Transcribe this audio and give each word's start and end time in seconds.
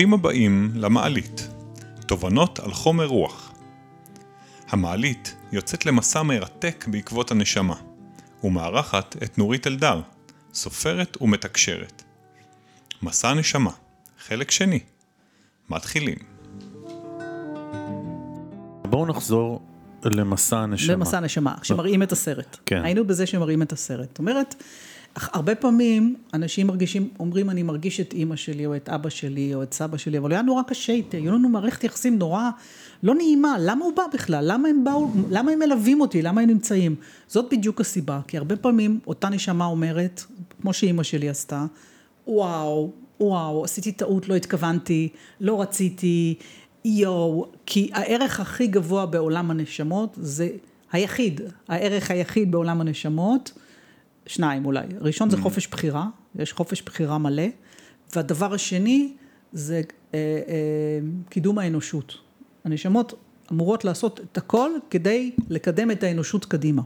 ברוכים 0.00 0.14
הבאים 0.14 0.70
למעלית, 0.74 1.48
תובנות 2.06 2.58
על 2.58 2.72
חומר 2.72 3.06
רוח. 3.06 3.52
המעלית 4.68 5.36
יוצאת 5.52 5.86
למסע 5.86 6.22
מרתק 6.22 6.84
בעקבות 6.88 7.30
הנשמה, 7.30 7.74
ומארחת 8.44 9.16
את 9.22 9.38
נורית 9.38 9.66
אלדר, 9.66 10.00
סופרת 10.54 11.16
ומתקשרת. 11.20 12.02
מסע 13.02 13.28
הנשמה, 13.28 13.70
חלק 14.18 14.50
שני. 14.50 14.80
מתחילים. 15.70 16.18
בואו 18.84 19.06
נחזור 19.06 19.62
למסע 20.04 20.58
הנשמה. 20.58 20.96
במסע 20.96 21.16
הנשמה, 21.16 21.54
שמראים 21.62 22.02
את 22.02 22.12
הסרט. 22.12 22.56
כן. 22.66 22.82
היינו 22.84 23.06
בזה 23.06 23.26
שמראים 23.26 23.62
את 23.62 23.72
הסרט. 23.72 24.08
זאת 24.08 24.18
אומרת, 24.18 24.62
הרבה 25.16 25.54
פעמים 25.54 26.16
אנשים 26.34 26.66
מרגישים, 26.66 27.08
אומרים 27.20 27.50
אני 27.50 27.62
מרגיש 27.62 28.00
את 28.00 28.12
אימא 28.12 28.36
שלי 28.36 28.66
או 28.66 28.76
את 28.76 28.88
אבא 28.88 29.08
שלי 29.08 29.54
או 29.54 29.62
את 29.62 29.74
סבא 29.74 29.96
שלי, 29.96 30.18
אבל 30.18 30.32
היה 30.32 30.42
נורא 30.42 30.62
קשה 30.62 30.92
איתי, 30.92 31.16
היו 31.16 31.32
לנו 31.32 31.48
מערכת 31.48 31.84
יחסים 31.84 32.18
נורא 32.18 32.50
לא 33.02 33.14
נעימה, 33.14 33.56
למה 33.60 33.84
הוא 33.84 33.92
בא 33.96 34.02
בכלל? 34.12 34.44
למה 34.52 34.68
הם 34.68 34.84
באו, 34.84 35.08
למה 35.30 35.52
הם 35.52 35.58
מלווים 35.58 36.00
אותי? 36.00 36.22
למה 36.22 36.40
הם 36.40 36.48
נמצאים? 36.48 36.94
זאת 37.28 37.46
בדיוק 37.52 37.80
הסיבה, 37.80 38.20
כי 38.28 38.38
הרבה 38.38 38.56
פעמים 38.56 39.00
אותה 39.06 39.28
נשמה 39.28 39.66
אומרת, 39.66 40.24
כמו 40.60 40.72
שאימא 40.72 41.02
שלי 41.02 41.28
עשתה, 41.28 41.66
וואו, 42.26 42.90
וואו, 43.20 43.64
עשיתי 43.64 43.92
טעות, 43.92 44.28
לא 44.28 44.34
התכוונתי, 44.34 45.08
לא 45.40 45.60
רציתי, 45.60 46.34
יואו, 46.84 47.46
כי 47.66 47.90
הערך 47.92 48.40
הכי 48.40 48.66
גבוה 48.66 49.06
בעולם 49.06 49.50
הנשמות 49.50 50.14
זה 50.20 50.48
היחיד, 50.92 51.40
הערך 51.68 52.10
היחיד 52.10 52.50
בעולם 52.50 52.80
הנשמות, 52.80 53.52
שניים 54.26 54.66
אולי, 54.66 54.86
ראשון 55.00 55.30
זה 55.30 55.36
חופש 55.36 55.68
בחירה, 55.68 56.06
יש 56.38 56.52
חופש 56.52 56.82
בחירה 56.82 57.18
מלא, 57.18 57.46
והדבר 58.16 58.54
השני 58.54 59.12
זה 59.52 59.82
אה, 60.14 60.18
אה, 60.48 60.98
קידום 61.28 61.58
האנושות. 61.58 62.18
הנשמות 62.64 63.14
אמורות 63.52 63.84
לעשות 63.84 64.20
את 64.20 64.38
הכל 64.38 64.70
כדי 64.90 65.30
לקדם 65.48 65.90
את 65.90 66.02
האנושות 66.02 66.44
קדימה. 66.44 66.82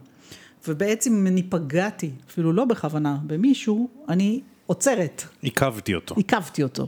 ובעצם 0.69 1.13
אם 1.15 1.27
אני 1.27 1.43
פגעתי, 1.43 2.11
אפילו 2.29 2.53
לא 2.53 2.65
בכוונה, 2.65 3.19
במישהו, 3.27 3.89
אני 4.09 4.41
עוצרת, 4.67 5.23
עיכבתי 5.43 5.95
אותו. 5.95 6.15
עיכבתי 6.15 6.63
אותו. 6.63 6.87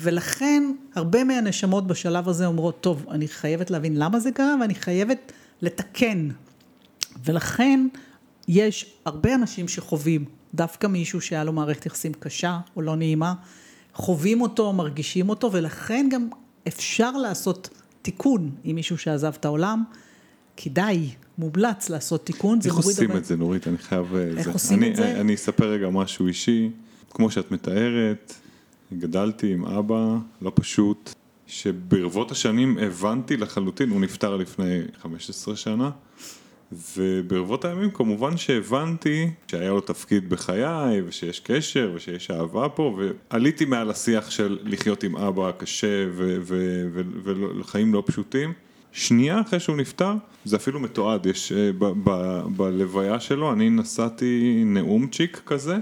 ולכן 0.00 0.72
הרבה 0.94 1.24
מהנשמות 1.24 1.86
בשלב 1.86 2.28
הזה 2.28 2.46
אומרות, 2.46 2.80
טוב, 2.80 3.06
אני 3.10 3.28
חייבת 3.28 3.70
להבין 3.70 3.96
למה 3.96 4.20
זה 4.20 4.32
קרה 4.32 4.54
ואני 4.60 4.74
חייבת 4.74 5.32
לתקן. 5.62 6.28
ולכן 7.24 7.88
יש 8.52 8.92
הרבה 9.04 9.34
אנשים 9.34 9.68
שחווים, 9.68 10.24
דווקא 10.54 10.86
מישהו 10.86 11.20
שהיה 11.20 11.44
לו 11.44 11.52
מערכת 11.52 11.86
יחסים 11.86 12.12
קשה 12.12 12.58
או 12.76 12.82
לא 12.82 12.96
נעימה, 12.96 13.34
חווים 13.94 14.40
אותו, 14.40 14.72
מרגישים 14.72 15.28
אותו, 15.28 15.52
ולכן 15.52 16.08
גם 16.10 16.28
אפשר 16.68 17.10
לעשות 17.10 17.70
תיקון 18.02 18.50
עם 18.64 18.76
מישהו 18.76 18.98
שעזב 18.98 19.32
את 19.40 19.44
העולם. 19.44 19.84
כדאי, 20.56 21.10
מומלץ 21.38 21.88
לעשות 21.88 22.26
תיקון. 22.26 22.58
איך 22.64 22.74
עושים 22.74 23.16
את 23.16 23.24
זה, 23.24 23.36
נורית? 23.36 23.68
אני 23.68 23.78
חייב... 23.78 24.14
אה, 24.14 24.22
איך 24.22 24.44
זה. 24.44 24.52
עושים 24.52 24.78
אני, 24.78 24.90
את 24.90 24.96
זה? 24.96 25.20
אני 25.20 25.34
אספר 25.34 25.70
רגע 25.70 25.88
משהו 25.88 26.26
אישי. 26.26 26.70
כמו 27.10 27.30
שאת 27.30 27.50
מתארת, 27.50 28.34
גדלתי 28.98 29.52
עם 29.52 29.64
אבא, 29.64 30.16
לא 30.42 30.52
פשוט, 30.54 31.14
שברבות 31.46 32.30
השנים 32.30 32.78
הבנתי 32.78 33.36
לחלוטין, 33.36 33.90
הוא 33.90 34.00
נפטר 34.00 34.36
לפני 34.36 34.80
15 35.02 35.56
שנה, 35.56 35.90
וברבות 36.96 37.64
הימים 37.64 37.90
כמובן 37.90 38.36
שהבנתי 38.36 39.30
שהיה 39.46 39.70
לו 39.70 39.80
תפקיד 39.80 40.30
בחיי, 40.30 41.02
ושיש 41.06 41.40
קשר, 41.40 41.92
ושיש 41.94 42.30
אהבה 42.30 42.68
פה, 42.68 42.98
ועליתי 43.30 43.64
מעל 43.64 43.90
השיח 43.90 44.30
של 44.30 44.58
לחיות 44.62 45.02
עם 45.02 45.16
אבא 45.16 45.50
קשה 45.58 46.06
וחיים 47.60 47.94
לא 47.94 48.02
פשוטים. 48.06 48.52
שנייה 48.92 49.40
אחרי 49.40 49.60
שהוא 49.60 49.76
נפטר, 49.76 50.12
זה 50.44 50.56
אפילו 50.56 50.80
מתועד, 50.80 51.26
יש 51.26 51.52
אה, 51.52 51.70
בלוויה 52.56 53.20
שלו, 53.20 53.52
אני 53.52 53.70
נשאתי 53.70 54.62
נאומצ'יק 54.66 55.42
כזה, 55.46 55.76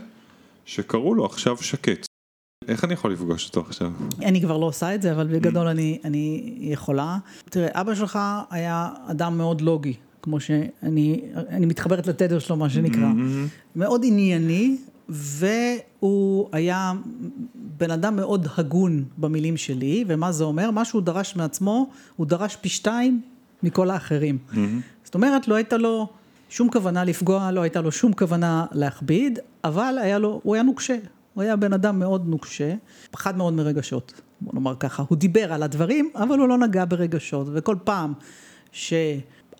שקראו 0.65 1.15
לו 1.15 1.25
עכשיו 1.25 1.57
שקט. 1.57 2.07
איך 2.69 2.85
אני 2.85 2.93
יכול 2.93 3.13
לפגוש 3.13 3.49
אותו 3.49 3.61
עכשיו? 3.61 3.91
אני 4.23 4.41
כבר 4.41 4.57
לא 4.57 4.67
עושה 4.67 4.95
את 4.95 5.03
זה, 5.03 5.13
אבל 5.13 5.27
בגדול 5.27 5.67
Mm. 5.67 5.71
אני, 5.71 5.99
אני 6.05 6.55
יכולה. 6.61 7.19
תראה, 7.51 7.69
אבא 7.81 7.95
שלך 7.95 8.19
היה 8.51 8.89
אדם 9.07 9.39
מאוד 9.39 9.61
לוגי, 9.61 9.95
כמו 10.29 10.41
שאני 10.41 11.21
אני 11.49 11.67
מתחברת 11.67 12.07
לתדר 12.07 12.39
שלו, 12.39 12.57
מה 12.57 12.71
שנקרא. 12.71 13.01
Mm-hmm. 13.01 13.77
מאוד 13.77 14.03
ענייני, 14.05 14.77
והוא 15.09 16.49
היה 16.53 16.93
בן 17.55 17.91
אדם 17.91 18.17
מאוד 18.17 18.47
הגון 18.57 19.05
במילים 19.19 19.57
שלי, 19.57 20.05
ומה 20.09 20.33
זה 20.33 20.45
אומר? 20.45 20.71
מה 20.71 20.85
שהוא 20.85 21.03
דרש 21.03 21.37
מעצמו, 21.37 21.91
הוא 22.17 22.27
דרש 22.27 22.57
פי 22.57 22.69
שתיים 22.69 23.21
מכל 23.63 23.91
האחרים. 23.91 24.39
Mm-hmm. 24.53 24.57
זאת 25.05 25.15
אומרת, 25.15 25.49
לא 25.49 25.55
הייתה 25.55 25.77
לו 25.77 26.09
שום 26.49 26.71
כוונה 26.71 27.05
לפגוע, 27.05 27.51
לא 27.51 27.61
הייתה 27.61 27.81
לו 27.81 27.93
שום 27.93 28.13
כוונה 28.13 28.67
להכביד, 28.73 29.39
אבל 29.65 29.95
היה 30.03 30.19
לו, 30.19 30.41
הוא 30.43 30.55
היה 30.55 30.63
נוקשה. 30.63 30.97
הוא 31.35 31.43
היה 31.43 31.57
בן 31.57 31.73
אדם 31.73 31.99
מאוד 31.99 32.29
נוקשה, 32.29 32.75
פחד 33.11 33.37
מאוד 33.37 33.53
מרגשות, 33.55 34.21
בוא 34.41 34.55
נאמר 34.55 34.75
ככה. 34.81 35.03
הוא 35.09 35.19
דיבר 35.19 35.53
על 35.53 35.63
הדברים, 35.63 36.11
אבל 36.15 36.39
הוא 36.39 36.49
לא 36.49 36.59
נגע 36.59 36.85
ברגשות, 36.85 37.47
וכל 37.53 37.77
פעם 37.85 38.13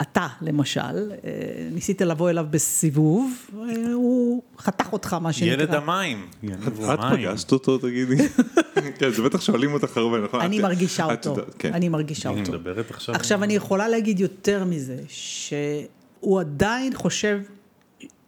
שאתה, 0.03 0.27
למשל, 0.43 0.81
אה, 0.81 1.31
ניסית 1.73 2.03
לבוא 2.03 2.31
אליו 2.31 2.47
בסיבוב, 2.51 3.33
אה, 3.59 3.93
הוא 3.93 4.43
חתך 4.59 4.93
אותך, 4.93 5.15
מה 5.15 5.33
שנקרא. 5.33 5.53
ילד 5.53 5.75
המים. 5.75 6.27
את. 6.45 7.01
פגשת 7.13 7.53
אותו 7.53 7.79
תגידי? 7.79 8.17
כן, 8.99 9.11
זה 9.11 9.23
בטח 9.23 9.41
שואלים 9.41 9.73
אותך 9.73 9.97
הרבה, 9.97 10.19
נכון? 10.19 10.41
אני 10.41 10.59
מרגישה 10.59 11.05
אותו, 11.05 11.37
כן. 11.59 11.75
אני 11.75 11.89
מרגישה 11.89 12.29
אני 12.29 12.41
אותו. 12.41 12.53
מדברת 12.53 12.91
עכשיו. 12.91 13.15
עכשיו 13.15 13.45
אני 13.45 13.55
יכולה 13.55 13.89
להגיד 13.89 14.21
יותר 14.21 14.65
מזה, 14.65 14.97
שהוא 15.09 16.41
עדיין 16.41 16.95
חושב 16.95 17.41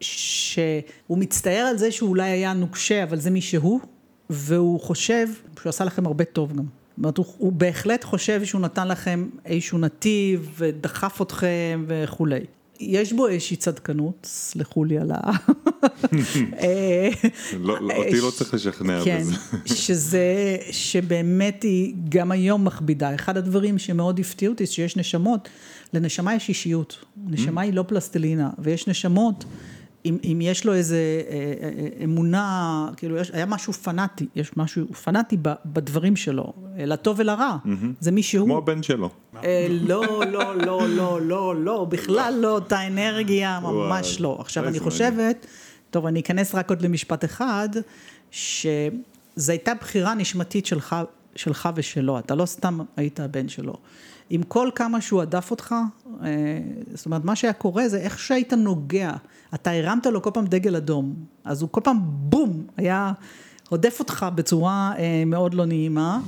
שהוא 0.01 1.19
מצטער 1.19 1.67
על 1.71 1.79
זה 1.79 1.93
שהוא 1.93 2.11
אולי 2.11 2.31
היה 2.31 2.53
נוקשה, 2.53 3.03
אבל 3.03 3.19
זה 3.19 3.31
מי 3.31 3.41
שהוא, 3.41 3.81
והוא 4.31 4.81
חושב 4.81 5.27
שהוא 5.61 5.71
עשה 5.71 5.85
לכם 5.85 6.07
הרבה 6.07 6.25
טוב 6.25 6.57
גם. 6.57 6.65
זאת 7.01 7.05
אומרת, 7.05 7.19
הוא, 7.19 7.27
הוא 7.39 7.53
בהחלט 7.53 8.05
חושב 8.05 8.45
שהוא 8.45 8.61
נתן 8.61 8.89
לכם 8.89 9.29
איזשהו 9.45 9.79
נתיב 9.79 10.51
ודחף 10.59 11.23
אתכם 11.23 11.85
וכולי. 11.87 12.41
יש 12.81 13.13
בו 13.13 13.29
איזושהי 13.29 13.57
צדקנות, 13.57 14.27
סלחו 14.31 14.85
לי 14.85 14.99
על 14.99 15.11
ה... 15.11 15.21
אה, 16.63 17.09
לא- 17.59 17.81
לא, 17.81 17.95
אותי 17.95 18.21
לא 18.21 18.31
צריך 18.31 18.55
לשכנע 18.55 19.05
כן, 19.05 19.21
בזה. 19.21 19.35
שזה, 19.85 20.57
שבאמת 20.71 21.63
היא 21.63 21.95
גם 22.09 22.33
היום 22.33 22.65
מכבידה. 22.65 23.15
אחד 23.15 23.37
הדברים 23.37 23.79
שמאוד 23.79 24.19
הפתיעו 24.19 24.53
אותי, 24.53 24.67
שיש 24.67 24.97
נשמות, 24.97 25.49
לנשמה 25.95 26.35
יש 26.35 26.49
אישיות. 26.49 27.05
נשמה 27.27 27.61
היא 27.61 27.73
לא 27.73 27.85
פלסטלינה, 27.89 28.51
ויש 28.59 28.89
נשמות, 28.89 29.45
אם, 30.05 30.19
אם 30.25 30.39
יש 30.43 30.67
לו 30.67 30.75
איזה 30.75 30.97
אה, 31.31 31.35
אה, 31.63 32.05
אמונה, 32.05 32.89
כאילו 32.97 33.17
יש, 33.17 33.31
היה 33.31 33.47
משהו 33.47 33.73
פנאטי, 33.73 34.27
יש 34.37 34.57
משהו 34.57 34.87
פנאטי 34.95 35.37
ב- 35.43 35.55
בדברים 35.67 36.17
שלו, 36.17 36.53
אה, 36.79 36.87
לטוב 36.87 37.17
ולרע, 37.19 37.57
זה 38.01 38.11
מי 38.11 38.23
שהוא. 38.23 38.47
כמו 38.47 38.59
הבן 38.59 38.83
שלו. 38.83 39.11
אה, 39.45 39.67
לא, 39.71 40.23
לא, 40.31 40.57
לא, 40.57 40.89
לא, 40.89 41.21
לא, 41.21 41.57
לא, 41.57 41.85
בכלל 41.85 42.35
לא 42.41 42.51
אותה 42.51 42.87
אנרגיה, 42.87 43.61
ממש 43.61 44.21
לא. 44.21 44.37
עכשיו, 44.41 44.69
אני 44.69 44.79
חושבת, 44.81 45.47
טוב, 45.91 46.07
אני 46.07 46.21
אכנס 46.21 46.55
רק 46.55 46.71
עוד 46.71 46.83
למשפט 46.83 47.25
אחד, 47.25 47.69
שזו 48.31 48.73
הייתה 49.49 49.75
בחירה 49.75 50.15
נשמתית 50.15 50.67
שלך, 50.67 50.97
שלך 51.37 51.69
ושלו, 51.75 52.19
אתה 52.19 52.35
לא 52.35 52.47
סתם 52.47 52.79
היית 52.97 53.21
הבן 53.21 53.49
שלו. 53.49 53.75
עם 54.31 54.43
כל 54.43 54.69
כמה 54.75 55.01
שהוא 55.01 55.23
הדף 55.23 55.51
אותך, 55.51 55.75
אה, 56.23 56.29
זאת 56.95 57.07
אומרת, 57.07 57.25
מה 57.25 57.37
שהיה 57.37 57.53
קורה 57.53 57.89
זה 57.89 57.99
איך 57.99 58.19
שהיית 58.19 58.53
נוגע, 58.53 59.13
אתה 59.55 59.71
הרמת 59.71 60.07
לו 60.07 60.23
כל 60.23 60.31
פעם 60.35 60.47
דגל 60.47 60.77
אדום, 60.77 61.15
אז 61.45 61.63
הוא 61.63 61.71
כל 61.73 61.81
פעם 61.85 61.99
בום, 62.03 62.67
היה 62.77 63.13
הודף 63.69 63.97
אותך 64.01 64.27
בצורה 64.35 64.93
אה, 64.99 65.23
מאוד 65.27 65.55
לא 65.55 65.67
נעימה. 65.67 66.21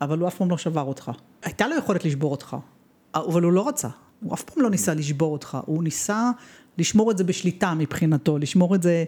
אבל 0.00 0.18
הוא 0.18 0.28
אף 0.28 0.34
פעם 0.34 0.50
לא 0.50 0.58
שבר 0.58 0.82
אותך. 0.82 1.10
הייתה 1.42 1.68
לו 1.68 1.76
יכולת 1.76 2.04
לשבור 2.04 2.30
אותך, 2.30 2.56
אבל 3.14 3.42
הוא 3.42 3.52
לא 3.52 3.68
רצה. 3.68 3.88
הוא 4.20 4.34
אף 4.34 4.42
פעם 4.42 4.62
לא 4.62 4.70
ניסה 4.70 4.94
לשבור 4.94 5.32
אותך, 5.32 5.58
הוא 5.66 5.82
ניסה 5.82 6.30
לשמור 6.78 7.10
את 7.10 7.18
זה 7.18 7.24
בשליטה 7.24 7.74
מבחינתו, 7.74 8.38
לשמור 8.38 8.74
את 8.74 8.82
זה 8.82 9.04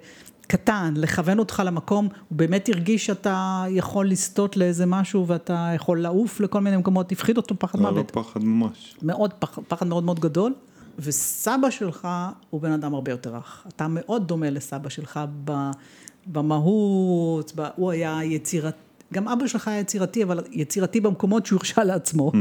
קטן, 0.50 0.94
לכוון 0.96 1.38
אותך 1.38 1.62
למקום, 1.66 2.08
הוא 2.28 2.38
באמת 2.38 2.68
הרגיש 2.68 3.06
שאתה 3.06 3.64
יכול 3.68 4.10
לסטות 4.10 4.56
לאיזה 4.56 4.86
משהו 4.86 5.26
ואתה 5.26 5.70
יכול 5.74 6.02
לעוף 6.02 6.40
לכל 6.40 6.60
מיני 6.60 6.76
מקומות, 6.76 7.12
הפחיד 7.12 7.36
אותו 7.36 7.54
פחד 7.58 7.78
לא, 7.78 7.84
לא 7.84 7.90
מוות. 7.90 8.10
פחד 8.10 8.44
ממש. 8.44 8.96
מאוד 9.02 9.32
פחד, 9.32 9.62
פחד 9.68 9.86
מאוד 9.86 10.04
מאוד 10.04 10.20
גדול, 10.20 10.54
וסבא 10.98 11.70
שלך 11.70 12.08
הוא 12.50 12.60
בן 12.60 12.72
אדם 12.72 12.94
הרבה 12.94 13.10
יותר 13.10 13.36
רך. 13.36 13.66
אתה 13.68 13.86
מאוד 13.88 14.28
דומה 14.28 14.50
לסבא 14.50 14.88
שלך 14.88 15.20
ב, 15.44 15.70
במהות, 16.26 17.52
הוא 17.76 17.90
היה 17.90 18.24
יצירתי, 18.24 18.78
גם 19.14 19.28
אבא 19.28 19.46
שלך 19.46 19.68
היה 19.68 19.78
יצירתי, 19.80 20.22
אבל 20.24 20.40
יצירתי 20.52 21.00
במקומות 21.00 21.46
שהוא 21.46 21.58
הרשה 21.58 21.84
לעצמו. 21.84 22.32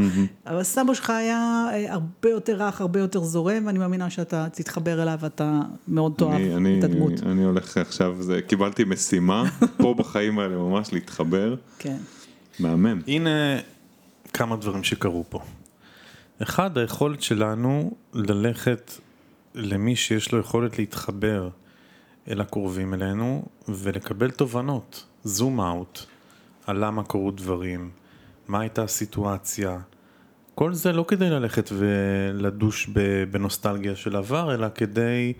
אבל 0.46 0.64
סבא 0.64 0.94
שלך 0.94 1.10
היה 1.10 1.38
אה, 1.74 1.94
הרבה 1.94 2.30
יותר 2.30 2.64
רך, 2.64 2.82
הרבה 2.82 3.00
יותר 3.00 3.20
זורם, 3.24 3.64
ואני 3.66 3.80
מאמינה 3.80 4.10
שאתה 4.10 4.48
תתחבר 4.54 5.02
אליו 5.04 5.18
ואתה 5.22 5.60
מאוד 5.88 6.14
תאהב 6.18 6.32
אני- 6.32 6.56
אני- 6.56 6.80
את 6.80 6.84
הדמות. 6.84 7.14
אני 7.26 7.44
הולך 7.44 7.78
עכשיו, 7.78 8.16
זה- 8.22 8.42
קיבלתי 8.48 8.84
משימה 8.84 9.44
פה 9.82 9.94
בחיים 9.98 10.40
האלה 10.40 10.56
ממש 10.58 10.94
להתחבר. 10.94 11.56
כן. 11.80 11.98
מהמם. 12.60 13.02
הנה 13.08 13.30
כמה 14.34 14.56
דברים 14.56 14.84
שקרו 14.84 15.24
פה. 15.30 15.40
אחד, 16.44 16.78
היכולת 16.78 17.22
שלנו 17.22 17.92
ללכת 18.14 18.92
למי 19.56 19.96
שיש 19.96 20.32
לו 20.32 20.40
יכולת 20.40 20.80
להתחבר 20.80 21.50
אל 22.30 22.42
הקרובים 22.42 22.94
אלינו 22.94 23.46
ולקבל 23.68 24.32
תובנות, 24.32 25.06
זום 25.24 25.62
אאוט, 25.62 26.06
על 26.70 26.86
למה 26.86 27.04
קרו 27.04 27.32
דברים, 27.32 27.90
מה 28.48 28.60
הייתה 28.60 28.84
הסיטואציה. 28.84 29.80
כל 30.56 30.74
זה 30.74 30.92
לא 30.92 31.06
כדי 31.08 31.30
ללכת 31.30 31.70
ולדוש 31.74 32.90
בנוסטלגיה 33.32 33.96
של 33.96 34.16
עבר, 34.16 34.54
אלא 34.54 34.68
כדי 34.76 35.34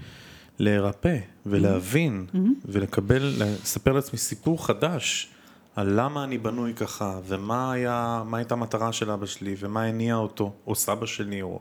להירפא 0.60 1.18
ולהבין 1.46 2.26
ולקבל, 2.66 3.34
לספר 3.38 3.94
לעצמי 3.94 4.20
סיפור 4.20 4.66
חדש 4.66 5.30
על 5.76 6.00
למה 6.02 6.24
אני 6.24 6.38
בנוי 6.38 6.74
ככה, 6.74 7.20
ומה 7.28 7.72
היה, 7.72 8.24
מה 8.26 8.38
הייתה 8.38 8.54
המטרה 8.54 8.94
של 8.94 9.12
אבא 9.12 9.26
שלי, 9.26 9.56
ומה 9.60 9.84
הניע 9.84 10.16
אותו, 10.16 10.54
או 10.68 10.76
סבא 10.76 11.06
שלי, 11.06 11.42
או 11.42 11.60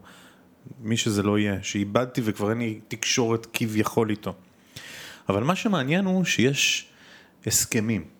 מי 0.81 0.97
שזה 0.97 1.23
לא 1.23 1.39
יהיה, 1.39 1.63
שאיבדתי 1.63 2.21
וכבר 2.25 2.51
אין 2.51 2.59
לי 2.59 2.81
תקשורת 2.89 3.47
כביכול 3.53 4.11
איתו. 4.11 4.35
אבל 5.29 5.43
מה 5.43 5.57
שמעניין 5.57 6.05
הוא 6.05 6.25
שיש 6.25 6.89
הסכמים. 7.47 8.18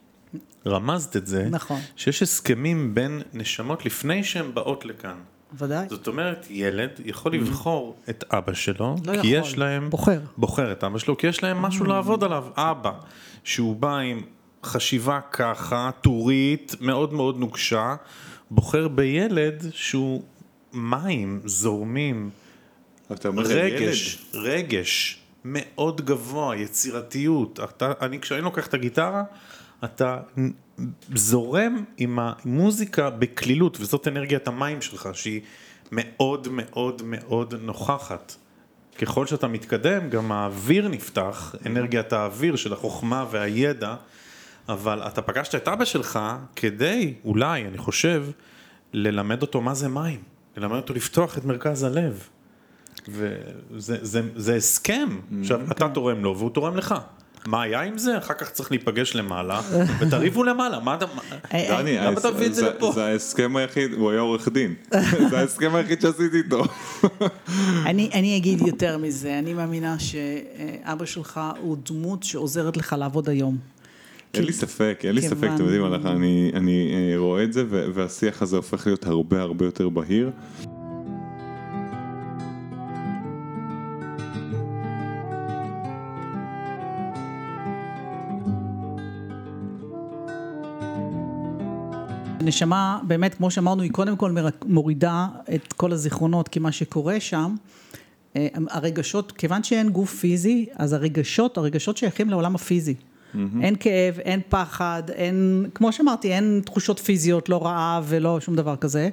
רמזת 0.67 1.17
את 1.17 1.27
זה, 1.27 1.49
נכון. 1.51 1.81
שיש 1.97 2.23
הסכמים 2.23 2.95
בין 2.95 3.23
נשמות 3.33 3.87
לפני 3.87 4.25
שהן 4.25 4.55
באות 4.55 4.85
לכאן. 4.85 5.17
ודאי. 5.59 5.87
זאת 5.91 6.07
אומרת, 6.07 6.47
ילד 6.51 6.91
יכול 7.05 7.35
לבחור 7.35 7.97
את 8.11 8.25
אבא 8.31 8.53
שלו, 8.55 8.97
לא 9.05 9.23
כי 9.23 9.29
יכול, 9.29 9.49
יש 9.49 9.59
להם... 9.59 9.91
בוחר. 9.91 10.21
בוחר 10.37 10.73
את 10.73 10.85
אבא 10.85 10.99
שלו, 10.99 11.17
כי 11.17 11.27
יש 11.27 11.43
להם 11.43 11.63
משהו 11.63 11.85
לעבוד 11.85 12.25
עליו. 12.25 12.45
אבא, 12.57 12.93
שהוא 13.45 13.77
בא 13.77 13.97
עם 13.97 14.23
חשיבה 14.65 15.21
ככה, 15.31 15.91
טורית, 16.01 16.75
מאוד 16.81 17.13
מאוד 17.13 17.39
נוקשה, 17.39 17.97
בוחר 18.51 18.89
בילד 18.89 19.65
שהוא 19.73 20.23
מים, 20.73 21.41
זורמים, 21.45 22.31
אתה 23.13 23.29
אומר, 23.29 23.43
רגש, 23.43 24.19
רגש 24.35 25.21
מאוד 25.45 26.07
גבוה, 26.07 26.57
יצירתיות. 26.57 27.61
אתה, 27.61 27.93
אני, 28.01 28.21
כשאני 28.21 28.41
לוקח 28.41 28.67
את 28.67 28.75
הגיטרה, 28.75 29.25
אתה 29.85 30.19
זורם 31.15 31.85
עם 31.97 32.19
המוזיקה 32.19 33.11
בקלילות, 33.11 33.81
וזאת 33.81 34.09
אנרגיית 34.09 34.49
המים 34.49 34.83
שלך, 34.83 35.09
שהיא 35.13 35.41
מאוד 35.93 36.49
מאוד 36.51 37.03
מאוד 37.05 37.55
נוכחת. 37.55 38.35
ככל 38.99 39.27
שאתה 39.27 39.49
מתקדם, 39.49 40.11
גם 40.11 40.33
האוויר 40.33 40.89
נפתח, 40.89 41.55
אנרגיית 41.67 42.13
האוויר 42.13 42.57
של 42.57 42.73
החוכמה 42.73 43.25
והידע, 43.31 43.95
אבל 44.69 45.03
אתה 45.03 45.23
פגשת 45.23 45.55
את 45.55 45.69
אבא 45.69 45.85
שלך 45.85 46.19
כדי, 46.57 47.15
אולי, 47.25 47.67
אני 47.67 47.79
חושב, 47.79 48.27
ללמד 48.93 49.43
אותו 49.43 49.61
מה 49.61 49.75
זה 49.75 49.89
מים, 49.89 50.23
ללמד 50.57 50.77
אותו 50.77 50.95
לפתוח 50.95 51.39
את 51.39 51.45
מרכז 51.45 51.83
הלב. 51.83 52.29
וזה 53.09 53.99
זה, 54.03 54.23
זה 54.37 54.55
הסכם, 54.57 55.09
עכשיו 55.41 55.61
אתה 55.71 55.89
תורם 55.89 56.25
לו 56.25 56.39
והוא 56.39 56.51
תורם 56.51 56.77
לך. 56.77 56.95
מה 57.47 57.63
היה 57.63 57.81
עם 57.81 57.99
זה? 57.99 58.19
אחר 58.19 58.35
כך 58.35 58.51
צריך 58.51 58.71
להיפגש 58.71 59.15
למעלה, 59.15 59.61
ותריבו 59.99 60.45
למעלה, 60.45 60.81
מה 60.81 60.95
אתה... 60.95 61.07
דני, 61.53 61.97
למה 61.97 62.19
אתה 62.19 62.31
מביא 62.31 62.47
את 62.47 62.55
זה 62.55 62.69
לפה? 62.69 62.93
זה 62.95 63.05
ההסכם 63.05 63.57
היחיד, 63.57 63.93
הוא 63.93 64.11
היה 64.11 64.21
עורך 64.21 64.49
דין. 64.49 64.75
זה 65.31 65.39
ההסכם 65.39 65.75
היחיד 65.75 66.01
שעשיתי 66.01 66.37
איתו. 66.37 66.65
אני, 67.87 68.11
אני 68.15 68.37
אגיד 68.37 68.61
יותר 68.61 68.99
מזה, 68.99 69.39
אני 69.39 69.55
מאמינה 69.55 69.97
שאבא 69.99 71.05
שלך 71.05 71.41
הוא 71.61 71.77
דמות 71.91 72.23
שעוזרת 72.23 72.77
לך 72.77 72.97
לעבוד 72.99 73.29
היום. 73.29 73.59
אין 74.35 74.45
לי 74.45 74.53
ספק, 74.53 75.01
אין 75.05 75.15
לי 75.15 75.23
ספק, 75.23 75.49
אתם 75.55 75.65
יודעים, 75.65 75.85
אני 75.85 76.51
אני, 76.55 76.93
אה, 76.95 77.19
רואה 77.19 77.45
את 77.45 77.53
זה, 77.53 77.65
והשיח 77.69 78.43
הזה 78.43 78.57
הופך 78.57 78.87
להיות 78.87 79.07
הרבה 79.07 79.41
הרבה 79.41 79.65
יותר 79.65 79.89
בהיר. 79.89 80.31
הנשמה, 92.49 92.99
באמת, 93.03 93.35
כמו 93.35 93.51
שאמרנו, 93.51 93.83
היא 93.83 93.91
קודם 93.91 94.17
כל 94.17 94.33
מורידה 94.67 95.27
את 95.55 95.73
כל 95.73 95.93
הזיכרונות, 95.93 96.49
כי 96.49 96.59
מה 96.59 96.73
שקורה 96.73 97.21
שם, 97.21 97.55
אה, 98.37 98.49
הרגשות, 98.71 99.33
כיוון 99.33 99.63
שאין 99.63 99.89
גוף 99.89 100.15
פיזי, 100.15 100.67
אז 100.77 100.93
הרגשות, 100.93 101.59
הרגשות 101.59 101.97
שייכים 101.97 102.31
לעולם 102.31 102.55
הפיזי. 102.55 102.95
אין 103.63 103.75
כאב, 103.81 104.19
אין 104.19 104.41
פחד, 104.49 105.03
אין, 105.11 105.67
כמו 105.75 105.93
שאמרתי, 105.93 106.33
אין 106.33 106.61
תחושות 106.65 106.99
פיזיות, 106.99 107.49
לא 107.49 107.67
רעב 107.67 108.05
ולא 108.09 108.41
שום 108.41 108.57
דבר 108.57 108.77
כזה, 108.77 109.09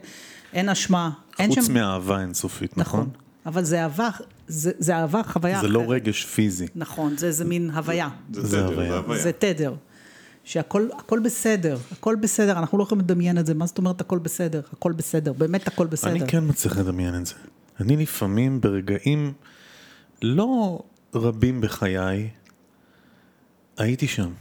אין 0.53 0.69
אשמה, 0.69 1.09
אין 1.39 1.49
חוץ 1.49 1.65
שם, 1.65 1.73
מאהבה 1.73 2.21
אינסופית, 2.21 2.77
נכון? 2.77 2.99
נכון, 2.99 3.09
אבל 3.45 3.63
זה 3.63 3.83
אהבה, 3.83 4.09
זה, 4.47 4.71
זה 4.79 4.95
אהבה, 4.95 5.21
חוויה 5.23 5.61
זה 5.61 5.67
לא 5.67 5.79
אחרת. 5.79 5.89
רגש 5.91 6.25
פיזי. 6.25 6.67
נכון, 6.75 7.17
זה 7.17 7.27
איזה 7.27 7.45
מין 7.45 7.69
הוויה. 7.69 8.09
זה 8.31 8.47
תדר, 8.47 8.65
הוויה. 8.65 8.97
הוויה. 8.97 9.21
זה 9.23 9.31
תדר. 9.31 9.73
שהכל 10.45 10.87
הכל 10.97 11.19
בסדר, 11.19 11.77
הכל 11.91 12.15
בסדר, 12.15 12.59
אנחנו 12.59 12.77
לא 12.77 12.83
יכולים 12.83 13.03
לדמיין 13.03 13.37
את 13.37 13.45
זה, 13.45 13.53
מה 13.53 13.65
זאת 13.65 13.77
אומרת 13.77 14.01
הכל 14.01 14.19
בסדר? 14.19 14.61
הכל 14.73 14.91
בסדר, 14.91 15.33
באמת 15.33 15.67
הכל 15.67 15.87
בסדר. 15.87 16.11
אני 16.11 16.27
כן 16.27 16.43
מצליח 16.47 16.77
לדמיין 16.77 17.15
את 17.15 17.25
זה. 17.25 17.33
אני 17.79 17.97
לפעמים 17.97 18.61
ברגעים 18.61 19.33
לא 20.21 20.79
רבים 21.15 21.61
בחיי, 21.61 22.29
הייתי 23.77 24.07
שם. 24.07 24.31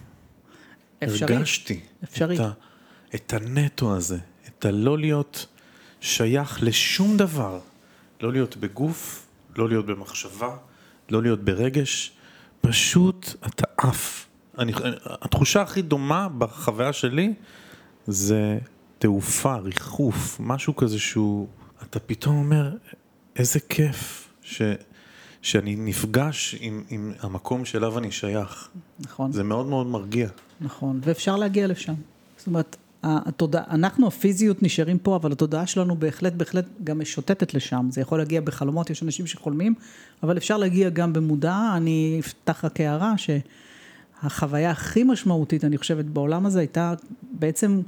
אפשרי. 1.05 1.35
הרגשתי 1.35 1.81
אפשרי. 2.05 2.37
את, 2.37 2.41
ה, 2.41 2.51
את 3.15 3.33
הנטו 3.33 3.97
הזה, 3.97 4.19
את 4.49 4.65
הלא 4.65 4.99
להיות 4.99 5.47
שייך 6.01 6.63
לשום 6.63 7.17
דבר. 7.17 7.61
לא 8.21 8.33
להיות 8.33 8.57
בגוף, 8.57 9.27
לא 9.57 9.69
להיות 9.69 9.87
במחשבה, 9.87 10.57
לא 11.11 11.23
להיות 11.23 11.45
ברגש, 11.45 12.13
פשוט 12.61 13.27
אתה 13.47 13.65
עף. 13.77 14.27
אני, 14.59 14.73
התחושה 15.07 15.63
הכי 15.63 15.83
דומה 15.83 16.29
בחוויה 16.39 16.93
שלי 16.93 17.35
זה 18.07 18.59
תעופה, 18.99 19.57
ריחוף, 19.57 20.37
משהו 20.41 20.77
כזה 20.77 20.99
שהוא, 20.99 21.47
אתה 21.83 22.01
פתאום 22.01 22.37
אומר, 22.37 22.77
איזה 23.37 23.61
כיף 23.61 24.29
ש, 24.43 24.63
שאני 25.43 25.77
נפגש 25.77 26.57
עם, 26.61 26.85
עם 26.89 27.13
המקום 27.21 27.65
שאליו 27.65 27.99
אני 27.99 28.11
שייך. 28.11 28.69
נכון, 29.01 29.33
זה 29.33 29.43
מאוד 29.43 29.67
מאוד 29.67 29.87
מרגיע. 29.87 30.29
נכון, 30.61 31.01
ואפשר 31.05 31.37
להגיע 31.37 31.67
לשם. 31.67 31.95
זאת 32.37 32.47
אומרת, 32.47 32.77
התודעה, 33.03 33.63
אנחנו 33.71 34.07
הפיזיות 34.07 34.63
נשארים 34.63 34.99
פה, 34.99 35.17
אבל 35.17 35.33
התודעה 35.33 35.67
שלנו 35.67 35.97
בהחלט, 35.97 36.33
בהחלט 36.33 36.65
גם 36.85 36.99
משוטטת 36.99 37.55
לשם. 37.55 37.87
זה 37.91 38.01
יכול 38.01 38.19
להגיע 38.19 38.41
בחלומות, 38.41 38.91
יש 38.91 39.03
אנשים 39.03 39.27
שחולמים, 39.27 39.75
אבל 40.23 40.37
אפשר 40.37 40.57
להגיע 40.57 40.89
גם 40.89 41.13
במודע. 41.13 41.73
אני 41.77 42.17
אפתח 42.21 42.65
רק 42.65 42.81
הערה 42.81 43.19
שהחוויה 44.23 44.71
הכי 44.71 45.05
משמעותית, 45.05 45.65
אני 45.65 45.79
חושבת, 45.79 46.05
בעולם 46.05 46.47
הזה 46.47 46.59
הייתה 46.59 46.95
בעצם, 47.33 47.81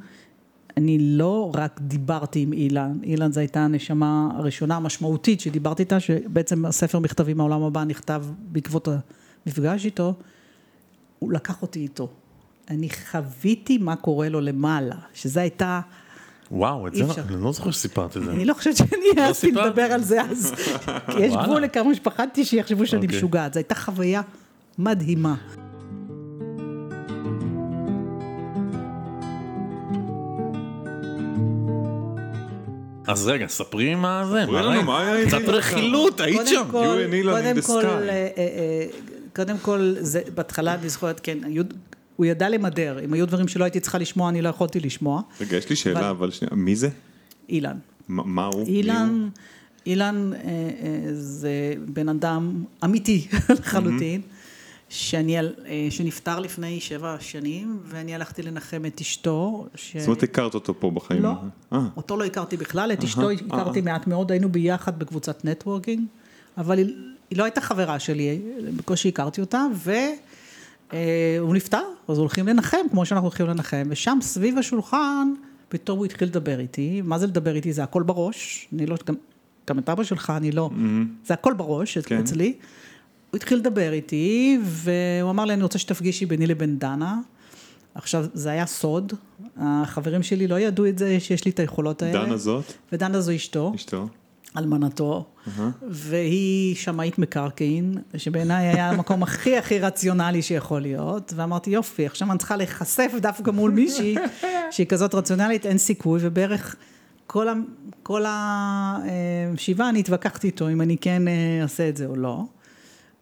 אני 0.76 0.99
לא 1.00 1.52
רק 1.54 1.80
דיברתי 1.80 2.40
עם 2.40 2.52
אילן, 2.52 2.99
אילן 3.02 3.33
זו 3.33 3.40
הייתה 3.40 3.61
הנשמה 3.61 4.28
הראשונה 4.38 4.76
המשמעותית 4.76 5.40
שדיברתי 5.40 5.83
איתה, 5.83 6.00
שבעצם 6.00 6.66
הספר 6.66 6.99
מכתבים 6.99 7.37
מהעולם 7.37 7.62
הבא 7.62 7.85
נכתב 7.85 8.25
בעקבות 8.40 8.88
המפגש 9.47 9.85
איתו. 9.85 10.14
הוא 11.18 11.33
לקח 11.33 11.62
אותי 11.62 11.80
איתו. 11.80 12.09
אני 12.71 12.88
חוויתי 13.11 13.78
מה 13.78 13.97
קורה 13.97 14.28
לו 14.28 14.40
למעלה, 14.40 14.97
שזו 15.14 15.40
הייתה, 15.40 15.80
וואו, 16.50 16.87
את 16.87 16.95
זה. 16.95 17.04
אני 17.04 17.42
לא 17.42 17.52
זוכר 17.52 17.71
שסיפרת 17.71 18.16
את 18.16 18.23
זה. 18.23 18.30
אני 18.30 18.45
לא 18.45 18.54
חושבת 18.54 18.76
שאני 18.76 19.06
העזתי 19.16 19.47
סיפרת? 19.47 19.66
לדבר 19.66 19.83
על 19.83 20.02
זה 20.02 20.23
אז, 20.23 20.54
כי 21.06 21.21
יש. 21.21 21.35
גבול 21.45 21.62
לכמה 21.62 21.95
שפחדתי 21.95 22.45
שיחשבו 22.45 22.87
שאני 22.87 23.02
אוקיי. 23.04 23.18
משוגעת, 23.18 23.54
זו 23.54 23.59
הייתה 23.59 23.75
חוויה 23.75 24.23
מדהימה. 24.78 25.35
אז 33.06 33.28
רגע, 33.28 33.46
ספרי 33.48 33.94
מה 33.94 34.26
זה, 34.32 34.42
ספרי 34.42 34.62
לנו, 34.62 34.82
מה 34.82 35.00
היה 35.00 35.26
קצת 35.26 35.38
איתי? 35.38 35.50
רכילות, 35.50 36.20
היית 36.20 36.36
קודם 36.38 36.46
שם. 36.50 36.64
כל, 36.70 36.96
קודם 37.22 37.62
כל. 37.62 37.82
אה, 37.84 38.08
אה, 38.10 38.28
אה, 38.36 38.86
קודם 39.36 39.58
כל, 39.58 39.94
זה 40.00 40.20
בהתחלה 40.34 40.75
אני 40.75 40.88
זוכרת, 40.88 41.20
כן, 41.22 41.38
הוא 42.16 42.26
ידע 42.26 42.48
למדר, 42.48 42.98
אם 43.04 43.12
היו 43.12 43.26
דברים 43.26 43.48
שלא 43.48 43.64
הייתי 43.64 43.80
צריכה 43.80 43.98
לשמוע, 43.98 44.28
אני 44.28 44.42
לא 44.42 44.48
יכולתי 44.48 44.80
לשמוע, 44.80 45.22
רגע, 45.40 45.56
יש 45.56 45.70
לי 45.70 45.76
שאלה, 45.76 46.10
אבל- 46.10 46.30
שנייה, 46.30 46.54
מי 46.54 46.76
זה? 46.76 46.88
אילן. 47.48 47.76
מה 48.08 48.46
הוא? 48.46 48.66
אילן, 48.66 49.28
אילן 49.86 50.32
אה, 50.34 50.38
אה, 50.38 51.12
זה 51.12 51.50
בן 51.86 52.08
אדם 52.08 52.64
אמיתי 52.84 53.26
לחלוטין, 53.60 54.20
שאני, 54.88 55.38
אה, 55.38 55.42
שנפטר 55.90 56.40
לפני 56.40 56.80
שבע 56.80 57.16
שנים, 57.20 57.78
ואני 57.84 58.14
הלכתי 58.14 58.42
לנחם 58.42 58.82
את 58.86 59.00
אשתו. 59.00 59.66
ש... 59.74 59.96
זאת 59.96 60.06
אומרת, 60.06 60.22
הכרת 60.22 60.54
אותו 60.54 60.80
פה 60.80 60.90
בחיים. 60.90 61.22
לא, 61.22 61.32
אה, 61.72 61.78
אותו 61.96 62.16
לא 62.16 62.24
הכרתי 62.24 62.56
בכלל, 62.56 62.92
את 62.92 63.04
אשתו 63.04 63.30
הכרתי 63.30 63.80
מעט 63.80 64.06
מאוד, 64.06 64.32
היינו 64.32 64.48
ביחד 64.48 64.98
בקבוצת 64.98 65.44
נטוורקינג, 65.44 66.04
אבל 66.58 66.78
היא, 66.78 66.94
היא 67.30 67.38
לא 67.38 67.44
הייתה 67.44 67.60
חברה 67.60 67.98
שלי, 67.98 68.42
בקושי 68.76 69.08
הכרתי 69.08 69.40
אותה, 69.40 69.66
והוא 70.92 71.54
נפטר, 71.54 71.82
אז 72.08 72.18
הולכים 72.18 72.48
לנחם, 72.48 72.86
כמו 72.90 73.06
שאנחנו 73.06 73.28
הולכים 73.28 73.46
לנחם, 73.46 73.88
ושם 73.90 74.18
סביב 74.22 74.58
השולחן 74.58 75.32
פתאום 75.68 75.98
הוא 75.98 76.06
התחיל 76.06 76.28
לדבר 76.28 76.60
איתי, 76.60 77.02
מה 77.04 77.18
זה 77.18 77.26
לדבר 77.26 77.54
איתי? 77.54 77.72
זה 77.72 77.82
הכל 77.82 78.02
בראש, 78.02 78.68
אני 78.72 78.86
לא, 78.86 78.96
גם, 79.06 79.14
גם 79.68 79.78
את 79.78 79.88
אבא 79.88 80.04
שלך 80.04 80.32
אני 80.36 80.52
לא, 80.52 80.70
זה 81.24 81.34
הכל 81.34 81.52
בראש 81.52 81.98
כן. 81.98 82.18
אצלי. 82.18 82.54
הוא 83.36 83.40
התחיל 83.40 83.58
לדבר 83.58 83.92
איתי, 83.92 84.58
והוא 84.62 85.30
אמר 85.30 85.44
לי, 85.44 85.54
אני 85.54 85.62
רוצה 85.62 85.78
שתפגישי 85.78 86.26
ביני 86.26 86.46
לבין 86.46 86.78
דנה. 86.78 87.18
עכשיו, 87.94 88.26
זה 88.34 88.50
היה 88.50 88.66
סוד, 88.66 89.12
החברים 89.56 90.22
שלי 90.22 90.46
לא 90.46 90.60
ידעו 90.60 90.86
את 90.86 90.98
זה, 90.98 91.20
שיש 91.20 91.44
לי 91.44 91.50
את 91.50 91.60
היכולות 91.60 92.02
האלה. 92.02 92.24
דנה 92.24 92.36
זאת, 92.36 92.72
ודנה 92.92 93.20
זו 93.20 93.34
אשתו, 93.34 93.72
אשתו. 93.74 94.08
אלמנתו, 94.56 95.24
והיא 95.88 96.76
שמאית 96.76 97.18
מקרקעין, 97.18 97.94
שבעיניי 98.16 98.66
היה 98.66 98.90
המקום 98.90 99.22
הכי 99.22 99.56
הכי 99.56 99.78
רציונלי 99.78 100.42
שיכול 100.42 100.80
להיות, 100.80 101.32
ואמרתי 101.36 101.70
יופי, 101.70 102.06
עכשיו 102.06 102.30
אני 102.30 102.38
צריכה 102.38 102.56
להיחשף 102.56 103.12
דווקא 103.20 103.50
מול 103.50 103.70
מישהי 103.70 104.14
שהיא 104.70 104.86
כזאת 104.86 105.14
רציונלית, 105.14 105.66
אין 105.66 105.78
סיכוי, 105.78 106.20
ובערך 106.22 106.76
כל, 107.26 107.48
ה, 107.48 107.54
כל 108.02 108.24
השבעה 108.26 109.88
אני 109.88 110.00
התווכחתי 110.00 110.46
איתו 110.46 110.68
אם 110.68 110.80
אני 110.80 110.96
כן 110.96 111.28
אה, 111.28 111.58
אעשה 111.62 111.88
את 111.88 111.96
זה 111.96 112.06
או 112.06 112.16
לא. 112.16 112.44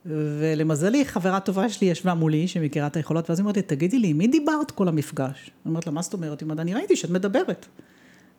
ולמזלי, 0.07 1.05
חברה 1.05 1.41
טובה 1.41 1.69
שלי 1.69 1.87
ישבה 1.87 2.15
מולי, 2.15 2.49
שמכירה 2.49 2.87
את 2.87 2.97
היכולות, 2.97 3.31
ואז 3.31 3.39
היא 3.39 3.43
אומרת 3.43 3.57
לי, 3.57 3.63
תגידי 3.63 3.99
לי, 3.99 4.09
עם 4.09 4.19
מי 4.19 4.27
דיברת 4.27 4.71
כל 4.71 4.89
המפגש? 4.89 5.51
אני 5.65 5.71
אומרת 5.71 5.87
לה, 5.87 5.93
מה 5.93 6.03
זאת 6.03 6.13
אומרת? 6.13 6.41
היא 6.41 6.47
אומרת, 6.47 6.61
אני 6.61 6.75
ראיתי 6.75 6.97
שאת 6.97 7.11
מדברת. 7.11 7.67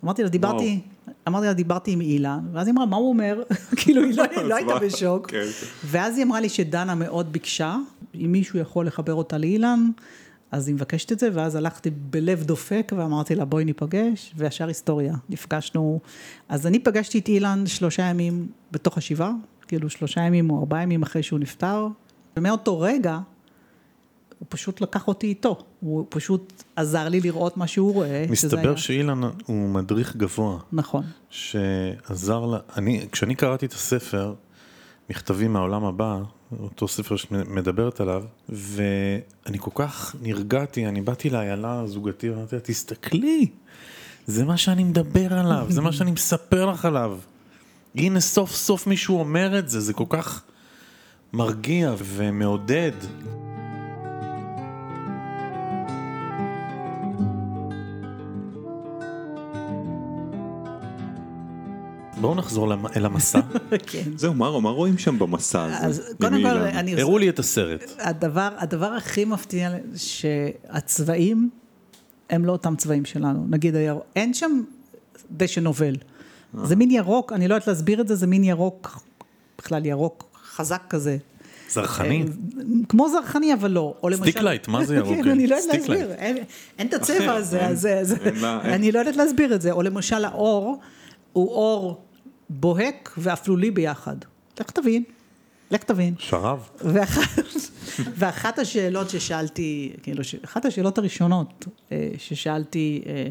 אמרתי 0.03 0.23
לה, 0.23 0.29
דיברתי, 0.29 0.81
אמרתי 1.27 1.45
לה, 1.47 1.53
דיברתי 1.53 1.91
עם 1.91 2.01
אילן, 2.01 2.39
ואז 2.53 2.67
היא 2.67 2.73
אמרה, 2.73 2.85
מה 2.85 2.95
הוא 2.95 3.09
אומר? 3.09 3.43
כאילו, 3.79 4.03
היא 4.03 4.17
לא, 4.17 4.23
לא 4.49 4.55
הייתה 4.55 4.79
בשוק. 4.79 5.31
כן. 5.31 5.45
ואז 5.85 6.17
היא 6.17 6.25
אמרה 6.25 6.39
לי 6.39 6.49
שדנה 6.49 6.95
מאוד 6.95 7.31
ביקשה, 7.31 7.77
אם 8.15 8.31
מישהו 8.31 8.59
יכול 8.59 8.87
לחבר 8.87 9.13
אותה 9.13 9.37
לאילן, 9.37 9.89
אז 10.51 10.67
היא 10.67 10.75
מבקשת 10.75 11.11
את 11.11 11.19
זה, 11.19 11.29
ואז 11.33 11.55
הלכתי 11.55 11.89
בלב 11.89 12.43
דופק 12.43 12.91
ואמרתי 12.97 13.35
לה, 13.35 13.45
בואי 13.45 13.65
ניפגש, 13.65 14.33
וישר 14.37 14.67
היסטוריה, 14.67 15.15
נפגשנו. 15.29 15.99
אז 16.49 16.67
אני 16.67 16.79
פגשתי 16.79 17.19
את 17.19 17.27
אילן 17.27 17.63
שלושה 17.65 18.03
ימים 18.03 18.47
בתוך 18.71 18.97
השבעה, 18.97 19.31
כאילו 19.67 19.89
שלושה 19.89 20.21
ימים 20.21 20.49
או 20.49 20.59
ארבעה 20.59 20.83
ימים 20.83 21.03
אחרי 21.03 21.23
שהוא 21.23 21.39
נפטר, 21.39 21.87
ומאותו 22.37 22.79
רגע, 22.79 23.19
הוא 24.39 24.45
פשוט 24.49 24.81
לקח 24.81 25.07
אותי 25.07 25.27
איתו, 25.27 25.63
הוא 25.79 26.05
פשוט 26.09 26.63
עזר 26.75 27.09
לי 27.09 27.19
לראות 27.21 27.57
מה 27.57 27.67
שהוא 27.67 27.93
רואה. 27.93 28.25
מסתבר 28.29 28.59
היה- 28.59 28.77
שאילן 28.77 29.21
הוא 29.45 29.69
מדריך 29.69 30.15
גבוה, 30.15 30.57
נכון. 30.71 31.03
שעזר 31.29 32.45
לה, 32.45 32.57
אני, 32.77 33.05
כשאני 33.11 33.35
קראתי 33.35 33.65
את 33.65 33.73
הספר, 33.73 34.33
מכתבים 35.09 35.53
מהעולם 35.53 35.85
הבא, 35.85 36.19
אותו 36.59 36.87
ספר 36.87 37.15
שאת 37.15 37.31
מדברת 37.31 38.01
עליו, 38.01 38.23
ואני 38.49 39.57
כל 39.59 39.71
כך 39.75 40.15
נרגעתי, 40.21 40.87
אני 40.87 41.01
באתי 41.01 41.29
לאיילה 41.29 41.79
הזוגתי 41.79 42.29
ואמרתי 42.29 42.55
לה, 42.55 42.61
תסתכלי, 42.61 43.47
זה 44.27 44.45
מה 44.45 44.57
שאני 44.57 44.83
מדבר 44.83 45.33
עליו, 45.33 45.65
זה 45.69 45.81
מה 45.81 45.91
שאני 45.91 46.11
מספר 46.11 46.65
לך 46.65 46.85
עליו. 46.85 47.17
הנה 47.97 48.19
סוף 48.19 48.55
סוף 48.55 48.87
מישהו 48.87 49.19
אומר 49.19 49.59
את 49.59 49.69
זה, 49.69 49.79
זה 49.79 49.93
כל 49.93 50.05
כך 50.09 50.43
מרגיע 51.33 51.93
ומעודד. 51.97 52.91
בואו 62.21 62.35
נחזור 62.35 62.73
אל 62.73 63.05
המסע. 63.05 63.39
כן. 63.87 64.03
זהו, 64.15 64.33
מה, 64.33 64.59
מה 64.59 64.69
רואים 64.69 64.97
שם 64.97 65.19
במסע 65.19 65.63
הזה? 65.63 65.77
אז 65.87 66.01
קודם 66.21 66.41
כל? 66.41 66.47
אני... 66.47 67.01
הראו 67.01 67.17
לי 67.17 67.29
את 67.29 67.39
הסרט. 67.39 67.91
הדבר, 67.99 68.49
הדבר 68.57 68.93
הכי 68.93 69.25
מפתיע 69.25 69.69
שהצבעים 69.95 71.49
הם 72.29 72.45
לא 72.45 72.51
אותם 72.51 72.75
צבעים 72.75 73.05
שלנו. 73.05 73.45
נגיד 73.49 73.75
הירוק, 73.75 74.03
אין 74.15 74.33
שם 74.33 74.61
דשא 75.31 75.59
נובל. 75.59 75.95
זה 76.63 76.75
מין 76.75 76.91
ירוק, 76.91 77.33
אני 77.33 77.47
לא 77.47 77.55
יודעת 77.55 77.67
להסביר 77.67 78.01
את 78.01 78.07
זה, 78.07 78.15
זה 78.15 78.27
מין 78.27 78.43
ירוק, 78.43 79.03
בכלל 79.57 79.85
ירוק 79.85 80.39
חזק 80.45 80.81
כזה. 80.89 81.17
זרחני. 81.69 82.21
אה, 82.21 82.63
כמו 82.89 83.09
זרחני, 83.09 83.53
אבל 83.53 83.71
לא. 83.71 83.95
או 84.03 84.09
למשל... 84.09 84.21
סטיקלייט, 84.23 84.67
מה 84.67 84.85
זה 84.85 84.95
ירוק? 84.99 85.15
כן, 85.23 85.29
אני 85.29 85.47
לא 85.47 85.55
יודעת. 85.55 85.75
להסביר. 85.79 86.11
אין- 86.11 86.37
את 86.81 86.93
הצבע 86.93 87.33
הזה. 87.33 88.01
אני 88.63 88.91
לא 88.91 88.99
יודעת 88.99 89.15
להסביר 89.15 89.55
את 89.55 89.61
זה. 89.61 89.71
או 89.71 89.81
למשל 89.81 90.25
האור, 90.25 90.79
הוא 91.33 91.49
אור 91.49 92.01
בוהק 92.49 93.11
ואפלולי 93.17 93.71
ביחד. 93.71 94.15
לך 94.59 94.71
תבין, 94.71 95.03
לך 95.71 95.83
תבין. 95.83 96.13
שרב. 96.17 96.69
ואחת, 96.81 97.39
ואחת 98.19 98.59
השאלות 98.59 99.09
ששאלתי, 99.09 99.93
כאילו, 100.03 100.21
אחת 100.45 100.65
השאלות 100.65 100.97
הראשונות 100.97 101.65
אה, 101.91 102.09
ששאלתי, 102.17 103.01
אה, 103.05 103.27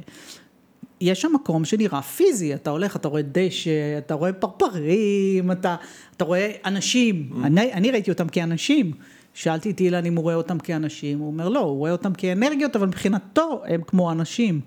יש 1.04 1.20
שם 1.20 1.32
מקום 1.34 1.64
שנראה 1.64 2.02
פיזי, 2.02 2.54
אתה 2.54 2.70
הולך, 2.70 2.96
אתה 2.96 3.08
רואה 3.08 3.22
דשא, 3.22 3.98
אתה 3.98 4.14
רואה 4.14 4.32
פרפרים, 4.32 5.52
אתה, 5.52 5.76
אתה 6.16 6.24
רואה 6.24 6.52
אנשים, 6.64 7.30
אני, 7.44 7.72
אני 7.72 7.90
ראיתי 7.90 8.10
אותם 8.10 8.28
כאנשים. 8.28 8.92
שאלתי 9.34 9.70
את 9.70 9.80
אילן 9.80 10.06
אם 10.06 10.16
הוא 10.16 10.22
רואה 10.22 10.34
אותם 10.34 10.58
כאנשים, 10.58 11.18
הוא 11.18 11.26
אומר 11.26 11.48
לא, 11.48 11.60
הוא 11.60 11.78
רואה 11.78 11.92
אותם 11.92 12.12
כאנרגיות, 12.14 12.76
אבל 12.76 12.86
מבחינתו 12.86 13.62
הם 13.66 13.80
כמו 13.86 14.12
אנשים. 14.12 14.60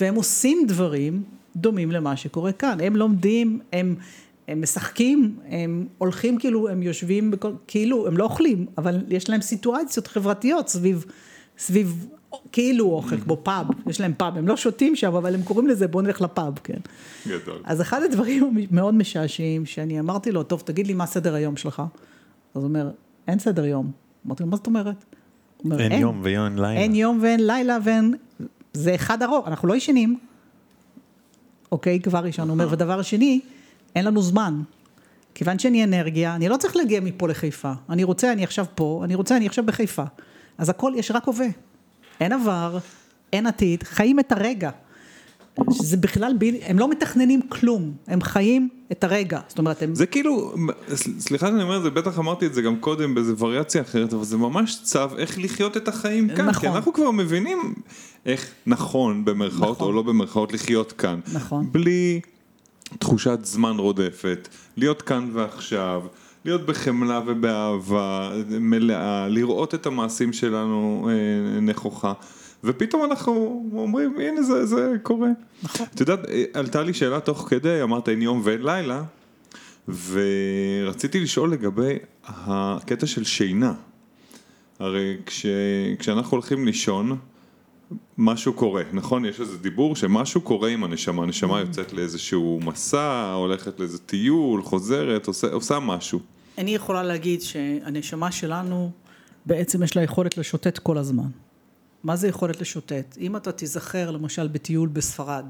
והם 0.00 0.14
עושים 0.14 0.58
דברים 0.68 1.22
דומים 1.56 1.90
למה 1.90 2.16
שקורה 2.16 2.52
כאן. 2.52 2.78
הם 2.82 2.96
לומדים, 2.96 3.60
הם, 3.72 3.94
הם 4.48 4.62
משחקים, 4.62 5.36
הם 5.48 5.86
הולכים 5.98 6.38
כאילו, 6.38 6.68
הם 6.68 6.82
יושבים, 6.82 7.30
בכל, 7.30 7.52
כאילו, 7.66 8.06
הם 8.06 8.16
לא 8.16 8.24
אוכלים, 8.24 8.66
אבל 8.78 9.00
יש 9.08 9.30
להם 9.30 9.40
סיטואציות 9.40 10.06
חברתיות 10.06 10.68
סביב, 10.68 11.04
סביב 11.58 12.06
כאילו 12.52 12.86
אוכל, 12.86 13.20
כמו 13.20 13.36
פאב, 13.42 13.66
יש 13.86 14.00
להם 14.00 14.12
פאב, 14.16 14.36
הם 14.38 14.48
לא 14.48 14.56
שותים 14.56 14.96
שם, 14.96 15.14
אבל 15.14 15.34
הם 15.34 15.42
קוראים 15.42 15.66
לזה 15.66 15.88
בוא 15.88 16.02
נלך 16.02 16.20
לפאב, 16.20 16.58
כן. 16.64 16.78
גדול. 17.28 17.58
אז 17.64 17.80
אחד 17.80 18.02
הדברים 18.02 18.66
המאוד 18.70 18.94
משעשעים, 18.94 19.66
שאני 19.66 20.00
אמרתי 20.00 20.32
לו, 20.32 20.42
טוב, 20.42 20.62
תגיד 20.66 20.86
לי 20.86 20.94
מה 20.94 21.06
סדר 21.06 21.34
היום 21.34 21.56
שלך. 21.56 21.82
אז 22.54 22.62
הוא 22.62 22.64
אומר, 22.64 22.90
אין 23.28 23.38
סדר 23.38 23.64
יום. 23.64 23.90
אמרתי 24.26 24.42
לו, 24.42 24.48
מה 24.48 24.56
זאת 24.56 24.66
אומרת? 24.66 25.04
אומר, 25.64 25.80
אין 25.80 25.92
יום 25.92 26.20
ואין 26.22 26.58
לילה. 26.58 26.80
אין 26.80 26.94
יום 26.94 27.18
ואין 27.22 27.46
לילה 27.46 27.78
ואין... 27.84 28.14
זה 28.72 28.94
אחד 28.94 29.22
ארוך, 29.22 29.48
אנחנו 29.48 29.68
לא 29.68 29.74
ישנים. 29.74 30.18
אוקיי, 31.72 32.00
כבר 32.00 32.18
ראשון. 32.18 32.48
הוא 32.48 32.52
אומר, 32.52 32.68
ודבר 32.70 33.02
שני, 33.02 33.40
אין 33.96 34.04
לנו 34.04 34.22
זמן. 34.22 34.62
כיוון 35.34 35.58
שאני 35.58 35.84
אנרגיה, 35.84 36.34
אני 36.34 36.48
לא 36.48 36.56
צריך 36.56 36.76
להגיע 36.76 37.00
מפה 37.00 37.28
לחיפה. 37.28 37.72
אני 37.88 38.04
רוצה, 38.04 38.32
אני 38.32 38.44
עכשיו 38.44 38.66
פה, 38.74 39.00
אני 39.04 39.14
רוצה, 39.14 39.36
אני 39.36 39.46
עכשיו 39.46 39.66
בחיפה. 39.66 40.04
אז 40.58 40.68
הכל, 40.68 40.92
יש 40.96 41.10
רק 41.10 41.28
הווה. 41.28 41.46
אין 42.20 42.32
עבר, 42.32 42.78
אין 43.32 43.46
עתיד, 43.46 43.82
חיים 43.82 44.20
את 44.20 44.32
הרגע. 44.32 44.70
שזה 45.72 45.96
בכלל, 45.96 46.32
ב- 46.38 46.44
הם 46.62 46.78
לא 46.78 46.90
מתכננים 46.90 47.42
כלום, 47.48 47.92
הם 48.06 48.22
חיים 48.22 48.68
את 48.92 49.04
הרגע. 49.04 49.40
זאת 49.48 49.58
אומרת, 49.58 49.82
הם... 49.82 49.94
זה 49.94 50.06
כאילו, 50.06 50.54
סליחה 51.18 51.46
שאני 51.46 51.62
אומר 51.62 51.76
את 51.76 51.82
זה, 51.82 51.90
בטח 51.90 52.18
אמרתי 52.18 52.46
את 52.46 52.54
זה 52.54 52.62
גם 52.62 52.76
קודם 52.76 53.14
באיזה 53.14 53.34
וריאציה 53.38 53.82
אחרת, 53.82 54.12
אבל 54.12 54.24
זה 54.24 54.36
ממש 54.36 54.80
צו 54.82 55.16
איך 55.18 55.38
לחיות 55.38 55.76
את 55.76 55.88
החיים 55.88 56.28
כאן, 56.28 56.46
נכון. 56.46 56.60
כי 56.60 56.68
אנחנו 56.68 56.92
כבר 56.92 57.10
מבינים 57.10 57.74
איך 58.26 58.50
נכון 58.66 59.24
במרכאות 59.24 59.76
נכון. 59.76 59.88
או 59.88 59.92
לא 59.92 60.02
במרכאות 60.02 60.52
לחיות 60.52 60.92
כאן. 60.92 61.20
נכון. 61.32 61.68
בלי 61.72 62.20
תחושת 62.98 63.38
זמן 63.42 63.76
רודפת, 63.78 64.48
להיות 64.76 65.02
כאן 65.02 65.30
ועכשיו, 65.32 66.02
להיות 66.44 66.66
בחמלה 66.66 67.20
ובאהבה 67.26 68.32
מלאה, 68.48 69.28
לראות 69.28 69.74
את 69.74 69.86
המעשים 69.86 70.32
שלנו 70.32 71.08
אה, 71.10 71.60
נכוחה. 71.60 72.12
ופתאום 72.64 73.04
אנחנו 73.04 73.64
אומרים, 73.72 74.14
הנה 74.18 74.42
זה, 74.42 74.66
זה 74.66 74.96
קורה. 75.02 75.28
נכון. 75.62 75.86
את 75.94 76.00
יודעת, 76.00 76.24
אה, 76.28 76.44
עלתה 76.54 76.82
לי 76.82 76.94
שאלה 76.94 77.20
תוך 77.20 77.46
כדי, 77.48 77.82
אמרת 77.82 78.08
אין 78.08 78.22
יום 78.22 78.40
ואין 78.44 78.62
לילה, 78.62 79.02
ורציתי 79.88 81.20
לשאול 81.20 81.52
לגבי 81.52 81.98
הקטע 82.26 83.06
של 83.06 83.24
שינה. 83.24 83.72
הרי 84.78 85.16
כש, 85.26 85.46
כשאנחנו 85.98 86.30
הולכים 86.30 86.66
לישון, 86.66 87.18
משהו 88.18 88.52
קורה, 88.52 88.82
נכון? 88.92 89.24
יש 89.24 89.40
איזה 89.40 89.58
דיבור 89.58 89.96
שמשהו 89.96 90.40
קורה 90.40 90.68
עם 90.68 90.84
הנשמה, 90.84 91.22
הנשמה 91.22 91.60
יוצאת 91.60 91.92
לאיזשהו 91.92 92.60
מסע, 92.64 93.32
הולכת 93.32 93.80
לאיזה 93.80 93.98
טיול, 93.98 94.62
חוזרת, 94.62 95.26
עושה, 95.26 95.46
עושה 95.52 95.78
משהו. 95.78 96.20
אני 96.58 96.74
יכולה 96.74 97.02
להגיד 97.02 97.42
שהנשמה 97.42 98.32
שלנו, 98.32 98.90
בעצם 99.46 99.82
יש 99.82 99.96
לה 99.96 100.02
יכולת 100.02 100.38
לשוטט 100.38 100.78
כל 100.78 100.98
הזמן. 100.98 101.28
מה 102.04 102.16
זה 102.16 102.28
יכולת 102.28 102.60
לשוטט? 102.60 103.16
אם 103.20 103.36
אתה 103.36 103.52
תיזכר 103.52 104.10
למשל 104.10 104.48
בטיול 104.48 104.88
בספרד, 104.88 105.44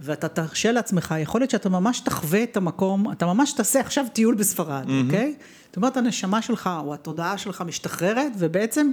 ואתה 0.00 0.28
תרשה 0.28 0.72
לעצמך, 0.72 1.14
יכול 1.18 1.40
להיות 1.40 1.50
שאתה 1.50 1.68
ממש 1.68 2.00
תחווה 2.00 2.42
את 2.42 2.56
המקום, 2.56 3.12
אתה 3.12 3.26
ממש 3.26 3.52
תעשה 3.52 3.80
עכשיו 3.80 4.04
טיול 4.12 4.34
בספרד, 4.34 4.86
אוקיי? 5.04 5.34
זאת 5.66 5.76
אומרת, 5.76 5.96
הנשמה 5.96 6.42
שלך 6.42 6.70
או 6.84 6.94
התודעה 6.94 7.38
שלך 7.38 7.60
משתחררת, 7.66 8.32
ובעצם 8.38 8.90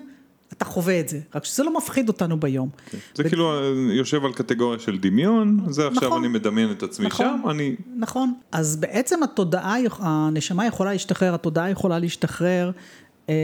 אתה 0.58 0.66
חווה 0.66 1.00
את 1.00 1.10
זה, 1.10 1.20
רק 1.36 1.46
שזה 1.46 1.64
לא 1.64 1.78
מפחיד 1.78 2.08
אותנו 2.08 2.40
ביום. 2.40 2.70
זה 3.16 3.24
כאילו 3.24 3.60
אה, 3.60 3.94
יושב 3.94 4.26
על 4.26 4.34
קטגוריה 4.34 4.80
של 4.80 4.98
דמיון, 4.98 5.60
זה 5.70 5.88
עכשיו 5.88 6.10
נכון. 6.10 6.24
אני 6.24 6.34
מדמיין 6.34 6.72
את 6.72 6.84
עצמי 6.84 7.06
נכון. 7.06 7.26
שם, 7.26 7.50
אני... 7.50 7.76
נכון. 7.98 8.34
אז 8.52 8.76
בעצם 8.76 9.24
התודעה, 9.24 9.76
הנשמה 10.00 10.66
יכולה 10.66 10.92
להשתחרר, 10.92 11.34
התודעה 11.34 11.70
יכולה 11.70 12.00
להשתחרר 12.00 12.72
אה, 13.30 13.36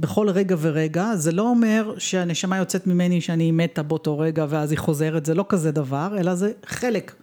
בכל 0.00 0.28
רגע 0.28 0.56
ורגע, 0.58 1.16
זה 1.16 1.32
לא 1.32 1.42
אומר 1.42 1.94
שהנשמה 1.98 2.56
יוצאת 2.56 2.86
ממני 2.86 3.20
שאני 3.20 3.50
מתה 3.50 3.82
באותו 3.82 4.18
רגע 4.18 4.46
ואז 4.48 4.70
היא 4.70 4.78
חוזרת, 4.78 5.26
זה 5.26 5.34
לא 5.34 5.44
כזה 5.48 5.70
דבר, 5.70 6.16
אלא 6.18 6.34
זה 6.34 6.52
חלק 6.66 7.14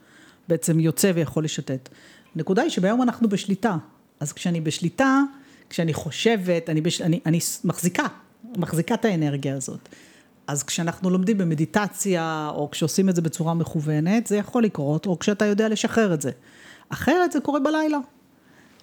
בעצם 0.47 0.79
יוצא 0.79 1.11
ויכול 1.15 1.43
לשתת. 1.43 1.89
הנקודה 2.35 2.61
היא 2.61 2.71
שביום 2.71 3.01
אנחנו 3.01 3.29
בשליטה, 3.29 3.77
אז 4.19 4.33
כשאני 4.33 4.61
בשליטה, 4.61 5.21
כשאני 5.69 5.93
חושבת, 5.93 6.69
אני, 6.69 6.81
בש... 6.81 7.01
אני, 7.01 7.19
אני 7.25 7.39
מחזיקה, 7.63 8.05
מחזיקה 8.57 8.95
את 8.95 9.05
האנרגיה 9.05 9.55
הזאת. 9.55 9.89
אז 10.47 10.63
כשאנחנו 10.63 11.09
לומדים 11.09 11.37
במדיטציה, 11.37 12.51
או 12.55 12.71
כשעושים 12.71 13.09
את 13.09 13.15
זה 13.15 13.21
בצורה 13.21 13.53
מכוונת, 13.53 14.27
זה 14.27 14.37
יכול 14.37 14.63
לקרות, 14.63 15.05
או 15.05 15.19
כשאתה 15.19 15.45
יודע 15.45 15.69
לשחרר 15.69 16.13
את 16.13 16.21
זה. 16.21 16.31
אחרת 16.89 17.31
זה 17.31 17.39
קורה 17.39 17.59
בלילה. 17.59 17.97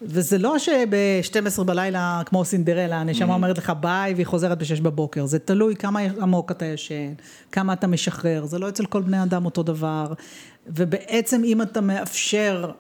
וזה 0.03 0.39
לא 0.39 0.59
שב-12 0.59 1.63
בלילה, 1.65 2.23
כמו 2.27 2.45
סינדרלה, 2.45 2.97
הנשמה 2.97 3.35
אומרת 3.35 3.59
לך 3.59 3.73
ביי 3.81 4.15
והיא 4.15 4.27
חוזרת 4.27 4.59
ב-6 4.59 4.83
בבוקר. 4.83 5.27
זה 5.27 5.39
תלוי 5.39 5.77
כמה 5.77 6.01
עמוק 6.01 6.51
אתה 6.51 6.65
ישן, 6.65 7.13
כמה 7.53 7.73
אתה 7.73 7.87
משחרר, 7.87 8.45
זה 8.47 8.59
לא 8.59 8.69
אצל 8.69 8.87
כל 8.87 9.03
בני 9.03 9.23
אדם 9.23 9.45
אותו 9.45 9.63
דבר. 9.63 10.13
ובעצם 10.67 11.45
אם 11.45 11.63
אתה 11.63 11.81
מאפשר 11.81 12.71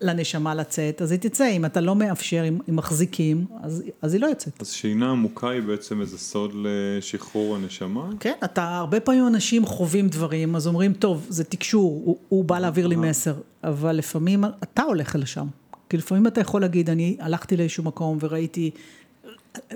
לנשמה 0.00 0.54
לצאת, 0.54 1.02
אז 1.02 1.12
היא 1.12 1.20
תצא, 1.20 1.50
אם 1.50 1.64
אתה 1.64 1.80
לא 1.80 1.96
מאפשר, 1.96 2.44
אם, 2.48 2.58
אם 2.68 2.76
מחזיקים, 2.76 3.44
אז, 3.62 3.82
אז 4.02 4.14
היא 4.14 4.20
לא 4.20 4.26
יוצאת. 4.26 4.60
אז 4.60 4.70
שינה 4.70 5.10
עמוקה 5.10 5.50
היא 5.50 5.62
בעצם 5.62 6.00
איזה 6.00 6.18
סוד 6.18 6.52
לשחרור 6.54 7.56
הנשמה? 7.56 8.08
כן, 8.20 8.34
אתה, 8.44 8.76
הרבה 8.76 9.00
פעמים 9.00 9.26
אנשים 9.26 9.66
חווים 9.66 10.08
דברים, 10.08 10.56
אז 10.56 10.66
אומרים, 10.66 10.92
טוב, 10.92 11.26
זה 11.28 11.44
תקשור, 11.44 12.02
הוא, 12.04 12.18
הוא 12.28 12.44
בא 12.44 12.58
להעביר 12.58 12.86
לי 12.86 12.96
מסר, 12.96 13.34
אבל 13.64 13.96
לפעמים 13.96 14.44
אתה 14.44 14.82
הולך 14.82 15.16
לשם. 15.16 15.46
כי 15.88 15.96
לפעמים 15.96 16.26
אתה 16.26 16.40
יכול 16.40 16.60
להגיד, 16.60 16.90
אני 16.90 17.16
הלכתי 17.20 17.56
לאיזשהו 17.56 17.84
מקום 17.84 18.18
וראיתי 18.20 18.70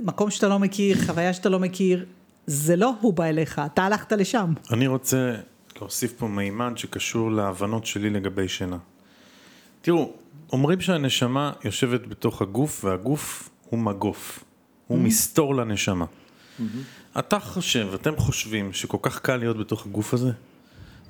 מקום 0.02 0.30
שאתה 0.30 0.48
לא 0.48 0.58
מכיר, 0.58 0.96
חוויה 1.06 1.32
שאתה 1.32 1.48
לא 1.48 1.58
מכיר, 1.58 2.04
זה 2.46 2.76
לא 2.76 2.92
הוא 3.00 3.14
בא 3.14 3.24
אליך, 3.24 3.60
אתה 3.66 3.82
הלכת 3.82 4.12
לשם. 4.12 4.52
אני 4.72 4.86
רוצה 4.86 5.34
להוסיף 5.76 6.12
פה 6.12 6.28
מימד 6.28 6.72
שקשור 6.76 7.30
להבנות 7.30 7.86
שלי 7.86 8.10
לגבי 8.10 8.48
שינה. 8.48 8.76
תראו, 9.82 10.12
אומרים 10.52 10.80
שהנשמה 10.80 11.52
יושבת 11.64 12.06
בתוך 12.06 12.42
הגוף 12.42 12.84
והגוף 12.84 13.50
הוא 13.68 13.78
מגוף, 13.78 14.44
הוא 14.86 14.98
mm-hmm. 14.98 15.00
מסתור 15.00 15.54
לנשמה. 15.54 16.04
Mm-hmm. 16.04 16.62
אתה 17.18 17.40
חושב, 17.40 17.88
אתם 17.94 18.16
חושבים 18.16 18.72
שכל 18.72 18.98
כך 19.02 19.20
קל 19.20 19.36
להיות 19.36 19.58
בתוך 19.58 19.86
הגוף 19.86 20.14
הזה? 20.14 20.30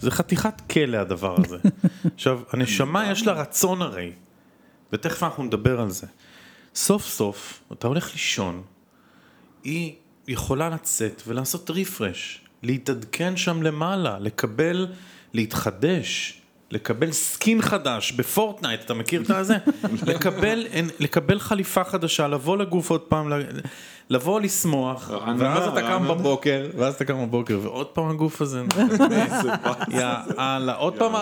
זה 0.00 0.11
חתיכת 0.11 0.61
כלא 0.71 0.97
הדבר 0.97 1.37
הזה. 1.45 1.57
עכשיו, 2.15 2.41
הנשמה 2.53 3.11
יש 3.11 3.27
לה 3.27 3.33
רצון 3.33 3.83
הרי, 3.83 4.12
ותכף 4.93 5.23
אנחנו 5.23 5.45
נדבר 5.45 5.81
על 5.81 5.91
זה. 5.91 6.07
סוף 6.75 7.07
סוף, 7.07 7.61
אתה 7.73 7.87
הולך 7.87 8.12
לישון, 8.12 8.62
היא 9.65 9.95
יכולה 10.29 10.69
לצאת 10.69 11.23
ולעשות 11.27 11.71
refresh, 11.71 12.41
להתעדכן 12.62 13.37
שם 13.37 13.62
למעלה, 13.62 14.19
לקבל, 14.19 14.87
להתחדש, 15.33 16.40
לקבל 16.71 17.12
skin 17.12 17.62
חדש 17.62 18.12
בפורטנייט, 18.12 18.81
אתה 18.85 18.95
מכיר 18.95 19.23
את 19.23 19.31
הזה? 19.31 19.57
לקבל, 20.11 20.67
לקבל 20.99 21.39
חליפה 21.39 21.85
חדשה, 21.85 22.29
לבוא 22.29 22.57
לגוף 22.57 22.91
עוד 22.91 23.00
פעם, 23.00 23.33
לבוא 24.11 24.41
לשמוח, 24.41 25.11
ואז 25.39 25.69
אתה 25.69 25.81
קם 25.81 26.09
בבוקר, 26.09 26.67
ואז 26.77 26.95
אתה 26.95 27.05
קם 27.05 27.27
בבוקר, 27.27 27.59
ועוד 27.62 27.87
פעם 27.87 28.11
הגוף 28.11 28.43
הזה, 28.43 28.62
יאללה, 29.99 30.75
עוד 30.75 30.99
פעם, 30.99 31.12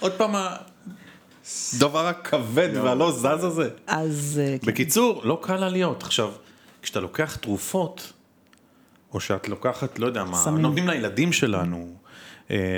עוד 0.00 0.12
פעם 0.12 0.34
הדבר 0.34 2.06
הכבד 2.06 2.68
והלא 2.74 3.12
זז 3.12 3.44
הזה. 3.44 3.68
אז... 3.86 4.40
אה, 4.44 4.58
כן. 4.58 4.66
בקיצור, 4.66 5.20
לא 5.24 5.38
קל 5.42 5.56
לה 5.56 5.68
להיות. 5.68 6.02
עכשיו, 6.02 6.30
כשאתה 6.82 7.00
לוקח 7.00 7.36
תרופות, 7.36 8.12
או 9.14 9.20
שאת 9.20 9.48
לוקחת, 9.48 9.98
לא 9.98 10.06
יודע 10.06 10.24
מה, 10.24 10.44
נותנים 10.58 10.88
לילדים 10.88 11.32
שלנו, 11.32 11.94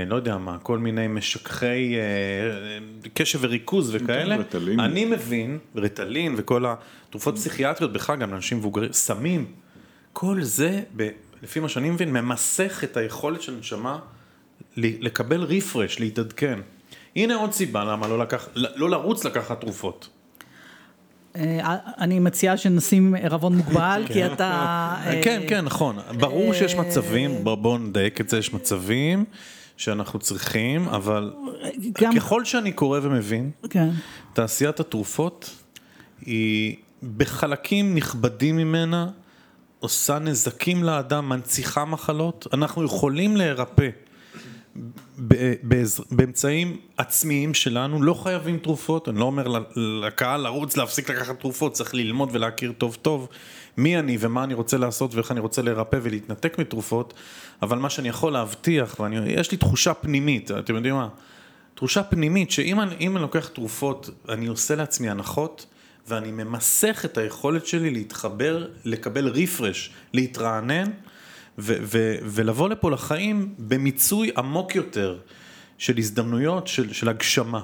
לא 0.07 0.17
יודע 0.17 0.39
מה, 0.39 0.59
כל 0.59 0.79
מיני 0.79 1.09
משככי 1.09 1.97
אה, 1.97 2.01
קשב 3.15 3.39
וריכוז 3.43 3.91
וכאלה, 3.95 4.37
רטלין. 4.37 4.81
אני 4.81 5.05
מבין, 5.05 5.59
רטלין 5.77 6.35
וכל 6.37 6.65
התרופות 7.09 7.35
פסיכיאטריות, 7.35 7.93
בכלל 7.93 8.17
גם 8.17 8.31
לאנשים 8.31 8.59
מבוגרים, 8.59 8.93
סמים, 8.93 9.47
כל 10.13 10.43
זה, 10.43 10.83
ב, 10.97 11.09
לפי 11.43 11.61
מה 11.61 11.69
שאני 11.69 11.91
מבין, 11.91 12.13
ממסך 12.13 12.85
את 12.85 12.97
היכולת 12.97 13.43
של 13.43 13.57
נשמה 13.61 13.99
לקבל 14.77 15.43
רפרש, 15.43 16.01
להתעדכן. 16.01 16.59
הנה 17.17 17.35
עוד 17.35 17.53
סיבה 17.53 17.85
למה 17.85 18.09
לא, 18.09 18.19
לקח, 18.19 18.49
לא 18.55 18.91
לרוץ 18.91 19.25
לקחת 19.25 19.61
תרופות. 19.61 20.09
אה, 21.37 21.77
אני 21.99 22.19
מציעה 22.19 22.57
שנשים 22.57 23.15
ערבון 23.21 23.57
מוגבל, 23.57 24.05
כי 24.13 24.27
אתה... 24.27 24.97
כן, 25.23 25.43
כן, 25.49 25.65
נכון. 25.65 25.97
ברור 26.19 26.53
שיש 26.53 26.75
מצבים, 26.75 27.31
בואו 27.45 27.79
נדייק 27.79 28.21
את 28.21 28.29
זה, 28.29 28.39
יש 28.39 28.53
מצבים 28.55 29.25
שאנחנו 29.79 30.19
צריכים, 30.19 30.89
אבל 30.89 31.33
גם... 32.01 32.15
ככל 32.15 32.45
שאני 32.45 32.73
קורא 32.73 33.01
ומבין, 33.03 33.51
כן. 33.71 33.89
תעשיית 34.33 34.81
התרופות 34.81 35.51
היא 36.21 36.77
בחלקים 37.17 37.95
נכבדים 37.95 38.57
ממנה 38.57 39.09
עושה 39.81 40.19
נזקים 40.19 40.85
לאדם, 40.85 41.29
מנציחה 41.29 41.85
מחלות, 41.85 42.47
אנחנו 42.53 42.85
יכולים 42.85 43.37
להירפא. 43.37 43.89
באמצעים 46.11 46.77
עצמיים 46.97 47.55
שלנו, 47.55 48.03
לא 48.03 48.15
חייבים 48.15 48.59
תרופות, 48.59 49.09
אני 49.09 49.19
לא 49.19 49.25
אומר 49.25 49.61
לקהל 49.77 50.41
לרוץ 50.41 50.77
להפסיק 50.77 51.11
לקחת 51.11 51.41
תרופות, 51.41 51.73
צריך 51.73 51.95
ללמוד 51.95 52.29
ולהכיר 52.33 52.73
טוב 52.79 52.97
טוב 53.03 53.29
מי 53.79 53.99
אני 53.99 54.17
ומה 54.21 54.45
אני 54.45 54.55
רוצה 54.55 54.79
לעשות 54.79 55.15
ואיך 55.15 55.31
אני 55.31 55.41
רוצה 55.41 55.63
להירפא 55.63 55.99
ולהתנתק 56.03 56.59
מתרופות, 56.59 57.15
אבל 57.63 57.79
מה 57.79 57.91
שאני 57.91 58.09
יכול 58.09 58.33
להבטיח, 58.33 59.01
ויש 59.01 59.51
לי 59.51 59.57
תחושה 59.57 59.95
פנימית, 59.95 60.51
אתם 60.51 60.75
יודעים 60.75 60.95
מה? 60.95 61.09
תחושה 61.75 62.03
פנימית 62.03 62.51
שאם 62.51 62.81
אני, 62.81 63.07
אני 63.07 63.15
לוקח 63.15 63.49
תרופות, 63.49 64.11
אני 64.29 64.47
עושה 64.47 64.75
לעצמי 64.75 65.11
הנחות 65.11 65.67
ואני 66.09 66.33
ממסך 66.33 67.03
את 67.05 67.19
היכולת 67.19 67.67
שלי 67.67 67.91
להתחבר, 67.91 68.67
לקבל 68.85 69.29
רפרש, 69.29 69.91
להתרענן 70.13 70.91
ולבוא 71.59 72.69
לפה 72.69 72.91
לחיים 72.91 73.55
במיצוי 73.59 74.31
עמוק 74.37 74.75
יותר 74.75 75.19
של 75.79 75.99
הזדמנויות, 75.99 76.67
של, 76.67 76.93
של 76.93 77.09
הגשמה. 77.09 77.61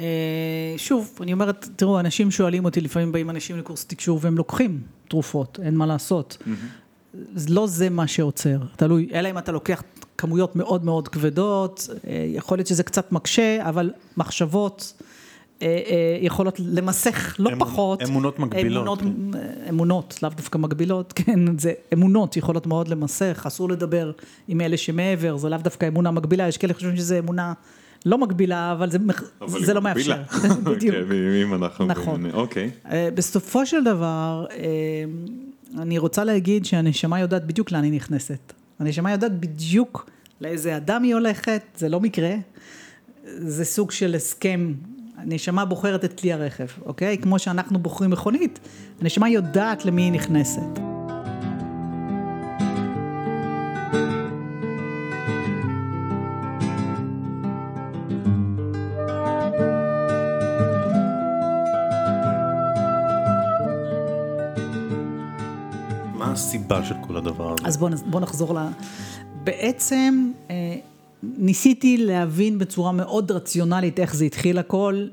אה, 0.00 0.74
שוב, 0.76 1.18
אני 1.20 1.32
אומרת, 1.32 1.68
תראו, 1.76 2.00
אנשים 2.00 2.30
שואלים 2.30 2.64
אותי, 2.64 2.80
לפעמים 2.80 3.12
באים 3.12 3.30
אנשים 3.30 3.58
לקורס 3.58 3.84
תקשור 3.84 4.18
והם 4.22 4.36
לוקחים 4.36 4.80
תרופות, 5.08 5.58
אין 5.62 5.74
מה 5.74 5.86
לעשות. 5.86 6.38
Mm-hmm. 6.40 6.50
לא 7.48 7.66
זה 7.66 7.90
מה 7.90 8.06
שעוצר, 8.06 8.58
תלוי, 8.76 9.08
אלא 9.12 9.30
אם 9.30 9.38
אתה 9.38 9.52
לוקח 9.52 9.82
כמויות 10.18 10.56
מאוד 10.56 10.84
מאוד 10.84 11.08
כבדות, 11.08 11.88
אה, 12.06 12.26
יכול 12.28 12.58
להיות 12.58 12.66
שזה 12.66 12.82
קצת 12.82 13.12
מקשה, 13.12 13.68
אבל 13.68 13.92
מחשבות 14.16 15.02
יכולות 16.22 16.60
למסך 16.60 17.36
לא 17.38 17.48
אמונ, 17.48 17.60
פחות. 17.60 18.02
אמונות 18.02 18.38
מגבילות. 18.38 18.86
אמונות, 18.86 18.98
כן. 19.32 19.38
אמונות, 19.68 20.18
לאו 20.22 20.30
דווקא 20.36 20.58
מגבילות, 20.58 21.12
כן, 21.24 21.58
זה 21.58 21.72
אמונות 21.94 22.36
יכולות 22.36 22.66
מאוד 22.66 22.88
למסך, 22.88 23.44
אסור 23.46 23.68
לדבר 23.68 24.12
עם 24.48 24.60
אלה 24.60 24.76
שמעבר, 24.76 25.36
זה 25.36 25.48
לאו 25.48 25.58
דווקא 25.58 25.88
אמונה 25.88 26.10
מגבילה, 26.10 26.48
יש 26.48 26.56
כאלה 26.56 26.74
חושבים 26.74 26.96
שזה 26.96 27.18
אמונה 27.18 27.52
לא 28.06 28.18
מגבילה, 28.18 28.72
אבל 28.72 28.90
זה, 28.90 28.98
אבל 29.40 29.64
זה 29.64 29.74
לא 29.74 29.82
מאפשר. 29.82 30.22
בדיוק. 30.64 30.96
אוקיי, 30.96 31.42
אם 31.42 31.54
אנחנו... 31.54 31.86
נכון. 31.86 32.30
אוקיי. 32.30 32.70
אה, 32.90 33.08
בסופו 33.14 33.66
של 33.66 33.84
דבר, 33.84 34.46
אני 35.78 35.98
רוצה 35.98 36.24
להגיד 36.24 36.64
שהנשמה 36.64 37.20
יודעת 37.20 37.46
בדיוק 37.46 37.72
לאן 37.72 37.84
היא 37.84 37.92
נכנסת. 37.92 38.52
הנשמה 38.78 39.12
יודעת 39.12 39.40
בדיוק 39.40 40.10
לאיזה 40.40 40.76
אדם 40.76 41.02
היא 41.02 41.14
הולכת, 41.14 41.62
זה 41.76 41.88
לא 41.88 42.00
מקרה. 42.00 42.34
זה 43.24 43.64
סוג 43.64 43.90
של 43.90 44.14
הסכם 44.14 44.72
הנשמה 45.26 45.64
בוחרת 45.64 46.04
את 46.04 46.20
כלי 46.20 46.32
הרכב, 46.32 46.66
אוקיי? 46.86 47.18
כמו 47.18 47.38
שאנחנו 47.38 47.78
בוחרים 47.78 48.10
מכונית, 48.10 48.58
הנשמה 49.00 49.28
יודעת 49.28 49.84
למי 49.84 50.02
היא 50.02 50.12
נכנסת. 50.12 50.60
מה 66.14 66.32
הסיבה 66.32 66.84
של 66.84 66.94
כל 67.06 67.16
הדבר 67.16 67.52
הזה? 67.52 67.68
אז 67.68 67.76
בואו 67.76 67.92
בוא 68.06 68.20
נחזור 68.20 68.54
ל... 68.54 68.58
בעצם... 69.44 70.30
אה, 70.50 70.76
ניסיתי 71.22 71.96
להבין 71.96 72.58
בצורה 72.58 72.92
מאוד 72.92 73.30
רציונלית 73.30 74.00
איך 74.00 74.14
זה 74.14 74.24
התחיל 74.24 74.58
הכל. 74.58 75.06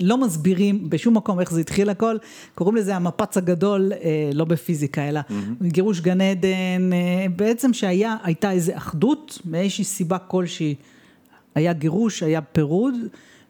לא 0.00 0.18
מסבירים 0.18 0.90
בשום 0.90 1.16
מקום 1.16 1.40
איך 1.40 1.52
זה 1.52 1.60
התחיל 1.60 1.90
הכל, 1.90 2.16
קוראים 2.54 2.76
לזה 2.76 2.96
המפץ 2.96 3.36
הגדול, 3.36 3.92
אה, 3.92 4.30
לא 4.34 4.44
בפיזיקה, 4.44 5.08
אלא 5.08 5.20
mm-hmm. 5.20 5.64
גירוש 5.64 6.00
גן 6.00 6.20
עדן, 6.20 6.92
אה, 6.92 7.26
בעצם 7.36 7.72
שהייתה 7.72 8.50
איזו 8.50 8.72
אחדות, 8.76 9.38
מאיזושהי 9.44 9.84
סיבה 9.84 10.18
כלשהי, 10.18 10.74
היה 11.54 11.72
גירוש, 11.72 12.22
היה 12.22 12.40
פירוד, 12.40 12.94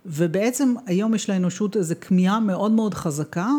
ובעצם 0.06 0.74
היום 0.86 1.14
יש 1.14 1.30
לאנושות 1.30 1.76
איזו 1.76 1.94
כמיהה 2.00 2.40
מאוד 2.40 2.72
מאוד 2.72 2.94
חזקה 2.94 3.50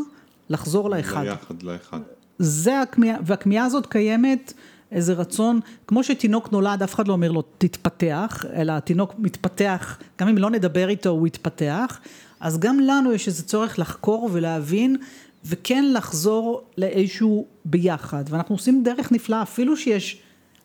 לחזור 0.49 0.89
לאחד. 0.89 1.23
ליחד, 1.23 1.63
לאחד. 1.63 1.99
זה 2.39 2.81
הכמיהה, 2.81 3.17
והכמיהה 3.25 3.65
הזאת 3.65 3.85
קיימת 3.85 4.53
איזה 4.91 5.13
רצון, 5.13 5.59
כמו 5.87 6.03
שתינוק 6.03 6.51
נולד, 6.51 6.83
אף 6.83 6.95
אחד 6.95 7.07
לא 7.07 7.13
אומר 7.13 7.31
לו 7.31 7.43
תתפתח, 7.57 8.45
אלא 8.53 8.71
התינוק 8.71 9.13
מתפתח, 9.17 9.97
גם 10.19 10.27
אם 10.27 10.37
לא 10.37 10.49
נדבר 10.49 10.89
איתו 10.89 11.09
הוא 11.09 11.27
יתפתח, 11.27 11.99
אז 12.39 12.59
גם 12.59 12.79
לנו 12.79 13.11
יש 13.13 13.27
איזה 13.27 13.43
צורך 13.43 13.79
לחקור 13.79 14.29
ולהבין, 14.33 14.97
וכן 15.45 15.85
לחזור 15.93 16.63
לאיזשהו 16.77 17.45
ביחד, 17.65 18.23
ואנחנו 18.29 18.55
עושים 18.55 18.83
דרך 18.83 19.11
נפלאה, 19.11 19.41
אפילו 19.41 19.77
שיש 19.77 20.21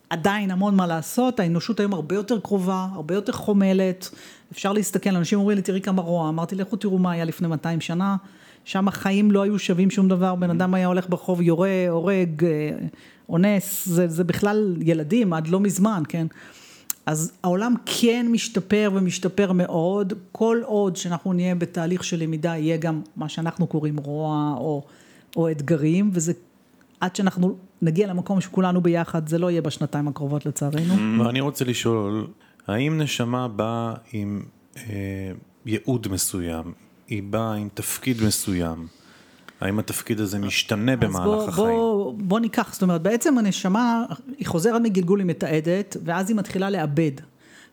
עדיין 0.09 0.51
המון 0.51 0.75
מה 0.75 0.87
לעשות, 0.87 1.39
האנושות 1.39 1.79
היום 1.79 1.93
הרבה 1.93 2.15
יותר 2.15 2.39
קרובה, 2.39 2.87
הרבה 2.93 3.15
יותר 3.15 3.31
חומלת, 3.31 4.09
אפשר 4.51 4.73
להסתכל, 4.73 5.15
אנשים 5.15 5.39
אומרים 5.39 5.55
לי 5.55 5.61
תראי 5.61 5.81
כמה 5.81 6.01
רוע, 6.01 6.29
אמרתי 6.29 6.55
לכו 6.55 6.75
תראו 6.75 6.97
מה 6.97 7.11
היה 7.11 7.25
לפני 7.25 7.47
200 7.47 7.81
שנה, 7.81 8.15
שם 8.65 8.87
החיים 8.87 9.31
לא 9.31 9.41
היו 9.41 9.59
שווים 9.59 9.91
שום 9.91 10.07
דבר, 10.07 10.35
בן 10.35 10.49
אדם 10.49 10.73
היה 10.73 10.87
הולך 10.87 11.09
ברחוב, 11.09 11.41
יורה, 11.41 11.85
הורג, 11.89 12.45
אה, 12.45 12.71
אונס, 13.31 13.85
זה, 13.85 14.07
זה 14.07 14.23
בכלל 14.23 14.75
ילדים 14.81 15.33
עד 15.33 15.47
לא 15.47 15.59
מזמן, 15.59 16.03
כן? 16.09 16.27
אז 17.05 17.31
העולם 17.43 17.75
כן 17.85 18.25
משתפר 18.31 18.91
ומשתפר 18.93 19.51
מאוד, 19.51 20.13
כל 20.31 20.61
עוד 20.65 20.95
שאנחנו 20.95 21.33
נהיה 21.33 21.55
בתהליך 21.55 22.03
של 22.03 22.19
למידה, 22.19 22.57
יהיה 22.57 22.77
גם 22.77 23.01
מה 23.15 23.29
שאנחנו 23.29 23.67
קוראים 23.67 23.97
רוע 23.97 24.55
או, 24.57 24.83
או 25.35 25.51
אתגרים, 25.51 26.09
וזה 26.13 26.33
עד 26.99 27.15
שאנחנו 27.15 27.55
נגיע 27.81 28.07
למקום 28.07 28.41
שכולנו 28.41 28.81
ביחד, 28.81 29.29
זה 29.29 29.37
לא 29.37 29.51
יהיה 29.51 29.61
בשנתיים 29.61 30.07
הקרובות 30.07 30.45
לצערנו. 30.45 31.23
ואני 31.25 31.41
רוצה 31.41 31.65
לשאול, 31.65 32.27
האם 32.67 33.01
נשמה 33.01 33.47
באה 33.47 33.93
עם 34.13 34.41
אה, 34.77 35.31
ייעוד 35.65 36.07
מסוים, 36.11 36.73
היא 37.07 37.23
באה 37.23 37.53
עם 37.53 37.67
תפקיד 37.73 38.23
מסוים, 38.23 38.87
האם 39.61 39.79
התפקיד 39.79 40.19
הזה 40.19 40.39
משתנה 40.39 40.95
במהלך 40.95 41.25
בוא, 41.25 41.47
החיים? 41.47 41.77
בוא, 41.77 42.13
בוא 42.17 42.39
ניקח, 42.39 42.73
זאת 42.73 42.81
אומרת, 42.81 43.01
בעצם 43.01 43.37
הנשמה, 43.37 44.05
היא 44.37 44.47
חוזרת 44.47 44.81
מגלגול, 44.81 45.19
היא 45.19 45.27
מתעדת, 45.27 45.97
ואז 46.03 46.29
היא 46.29 46.37
מתחילה 46.37 46.69
לאבד. 46.69 47.11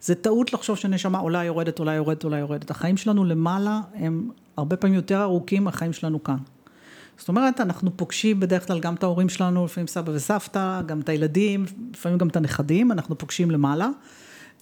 זה 0.01 0.15
טעות 0.15 0.53
לחשוב 0.53 0.77
שנשמה 0.77 1.19
עולה, 1.19 1.45
יורדת, 1.45 1.79
עולה, 1.79 1.95
יורדת, 1.95 2.25
עולה, 2.25 2.39
יורדת. 2.39 2.71
החיים 2.71 2.97
שלנו 2.97 3.25
למעלה 3.25 3.81
הם 3.95 4.31
הרבה 4.57 4.77
פעמים 4.77 4.97
יותר 4.97 5.23
ארוכים 5.23 5.65
מהחיים 5.65 5.93
שלנו 5.93 6.23
כאן. 6.23 6.37
זאת 7.19 7.29
אומרת, 7.29 7.61
אנחנו 7.61 7.97
פוגשים 7.97 8.41
בדרך 8.41 8.67
כלל 8.67 8.81
גם 8.81 8.95
את 8.95 9.03
ההורים 9.03 9.29
שלנו, 9.29 9.65
לפעמים 9.65 9.87
סבא 9.87 10.11
וסבתא, 10.11 10.81
גם 10.87 11.01
את 11.01 11.09
הילדים, 11.09 11.65
לפעמים 11.95 12.19
גם 12.19 12.29
את 12.29 12.37
הנכדים, 12.37 12.93
אנחנו 12.93 13.19
פוגשים 13.19 13.51
למעלה. 13.51 13.89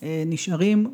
אה, 0.02 0.22
נשארים, 0.26 0.90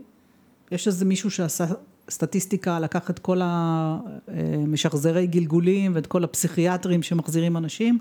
יש 0.71 0.87
איזה 0.87 1.05
מישהו 1.05 1.31
שעשה 1.31 1.64
סטטיסטיקה, 2.10 2.80
לקח 2.80 3.10
את 3.10 3.18
כל 3.18 3.40
המשחזרי 3.42 5.26
גלגולים 5.26 5.92
ואת 5.94 6.06
כל 6.06 6.24
הפסיכיאטרים 6.24 7.02
שמחזירים 7.02 7.56
אנשים. 7.56 7.98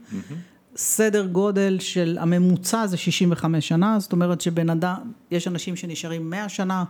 סדר 0.75 1.25
גודל 1.27 1.77
של 1.79 2.17
הממוצע 2.21 2.87
זה 2.87 2.97
65 2.97 3.67
שנה, 3.67 3.99
זאת 3.99 4.11
אומרת 4.11 4.41
שבן 4.41 4.69
אדם, 4.69 4.97
יש 5.31 5.47
אנשים 5.47 5.75
שנשארים 5.75 6.29
100 6.29 6.49
שנה, 6.49 6.83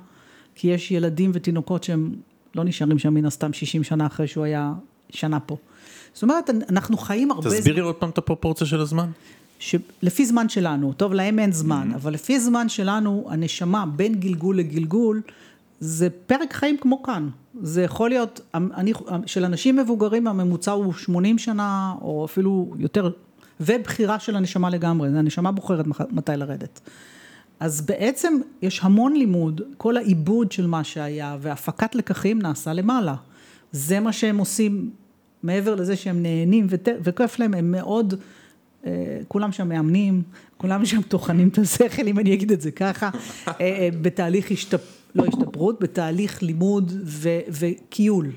כי 0.56 0.67
יש 0.67 0.91
ילדים 0.91 1.32
ותינוקות 1.34 1.84
שהם 1.84 2.15
לא 2.56 2.63
נשארים 2.63 3.00
שם 3.00 3.13
מן 3.13 3.26
הסתם 3.26 3.54
60 3.54 3.84
שנה 3.84 4.06
אחרי 4.06 4.28
שהוא 4.28 4.43
היה 4.43 4.74
שנה 5.10 5.39
פה. 5.39 5.58
זאת 6.13 6.24
אומרת, 6.24 6.50
אנחנו 6.69 6.97
חיים 6.97 7.32
הרבה... 7.32 7.50
תסבירי 7.50 7.82
עוד 7.82 7.95
פעם 7.95 8.10
את 8.10 8.17
הפרופורציה 8.17 8.67
של 8.67 8.82
הזמן. 8.82 9.10
שלפי 9.60 10.26
זמן 10.26 10.50
שלנו, 10.50 10.93
טוב 10.93 11.13
להם 11.13 11.39
אין 11.39 11.52
זמן, 11.52 11.89
mm-hmm. 11.91 11.95
אבל 11.95 12.13
לפי 12.13 12.39
זמן 12.39 12.69
שלנו 12.69 13.28
הנשמה 13.30 13.86
בין 13.86 14.15
גלגול 14.15 14.58
לגלגול 14.58 15.21
זה 15.84 16.10
פרק 16.10 16.54
חיים 16.54 16.78
כמו 16.78 17.04
כאן, 17.04 17.30
זה 17.62 17.84
יכול 17.84 18.10
להיות, 18.10 18.41
אני, 18.54 18.94
של 19.26 19.46
אנשים 19.46 19.76
מבוגרים 19.76 20.28
הממוצע 20.28 20.72
הוא 20.72 20.94
80 20.94 21.38
שנה 21.38 21.96
או 22.02 22.26
אפילו 22.26 22.74
יותר, 22.78 23.12
ובחירה 23.60 24.20
של 24.20 24.36
הנשמה 24.36 24.70
לגמרי, 24.70 25.10
הנשמה 25.10 25.52
בוחרת 25.52 25.86
מתי 26.12 26.32
לרדת. 26.36 26.80
אז 27.60 27.82
בעצם 27.82 28.34
יש 28.62 28.80
המון 28.84 29.13
לימוד, 29.13 29.62
כל 29.78 29.98
העיבוד 29.98 30.52
של 30.52 30.67
מה 30.67 30.84
שהיה 30.84 31.38
והפקת 31.41 31.96
לקחים 31.96 32.41
נעשה 32.41 32.74
למעלה. 32.74 33.15
זה 33.72 34.00
מה 34.00 34.13
שהם 34.13 34.38
עושים 34.38 34.89
מעבר 35.44 35.76
לזה 35.76 35.96
שהם 35.96 36.24
נהנים 36.24 36.67
וכיף 36.80 37.39
להם, 37.39 37.54
הם 37.54 37.72
מאוד, 37.72 38.13
אה, 38.86 39.20
כולם 39.28 39.52
שם 39.52 39.70
מאמנים, 39.70 40.24
כולם 40.58 40.86
שם 40.86 41.02
טוחנים 41.02 41.48
את 41.48 41.58
השכל, 41.58 42.08
אם 42.08 42.20
אני 42.20 42.34
אגיד 42.34 42.52
את 42.52 42.62
זה 42.62 42.72
ככה, 42.72 43.10
אה, 43.48 43.54
אה, 43.60 43.89
בתהליך 44.02 44.52
השתפ... 44.52 45.01
לא 45.15 45.26
השתפרות, 45.26 45.80
בתהליך 45.80 46.43
לימוד 46.43 46.91
ו... 47.04 47.30
וקיול. 47.60 48.32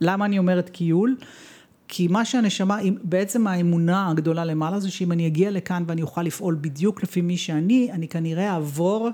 למה 0.00 0.24
אני 0.24 0.38
אומרת 0.38 0.68
קיול? 0.68 1.16
כי 1.88 2.08
מה 2.08 2.24
שהנשמה, 2.24 2.78
בעצם 3.02 3.46
האמונה 3.46 4.10
הגדולה 4.10 4.44
למעלה 4.44 4.80
זה 4.80 4.90
שאם 4.90 5.12
אני 5.12 5.26
אגיע 5.26 5.50
לכאן 5.50 5.84
ואני 5.86 6.02
אוכל 6.02 6.22
לפעול 6.22 6.58
בדיוק 6.60 7.02
לפי 7.02 7.20
מי 7.20 7.36
שאני, 7.36 7.92
אני 7.92 8.08
כנראה 8.08 8.54
אעבור 8.54 9.10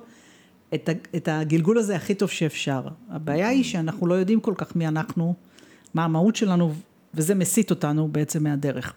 את 0.74 1.28
הגלגול 1.28 1.78
הזה 1.78 1.96
הכי 1.96 2.14
טוב 2.14 2.28
שאפשר. 2.28 2.82
הבעיה 3.10 3.48
היא 3.48 3.64
שאנחנו 3.64 4.06
לא 4.06 4.14
יודעים 4.14 4.40
כל 4.40 4.54
כך 4.56 4.76
מי 4.76 4.88
אנחנו, 4.88 5.34
מה 5.94 6.04
המהות 6.04 6.36
שלנו, 6.36 6.72
וזה 7.14 7.34
מסיט 7.34 7.70
אותנו 7.70 8.08
בעצם 8.08 8.44
מהדרך. 8.44 8.94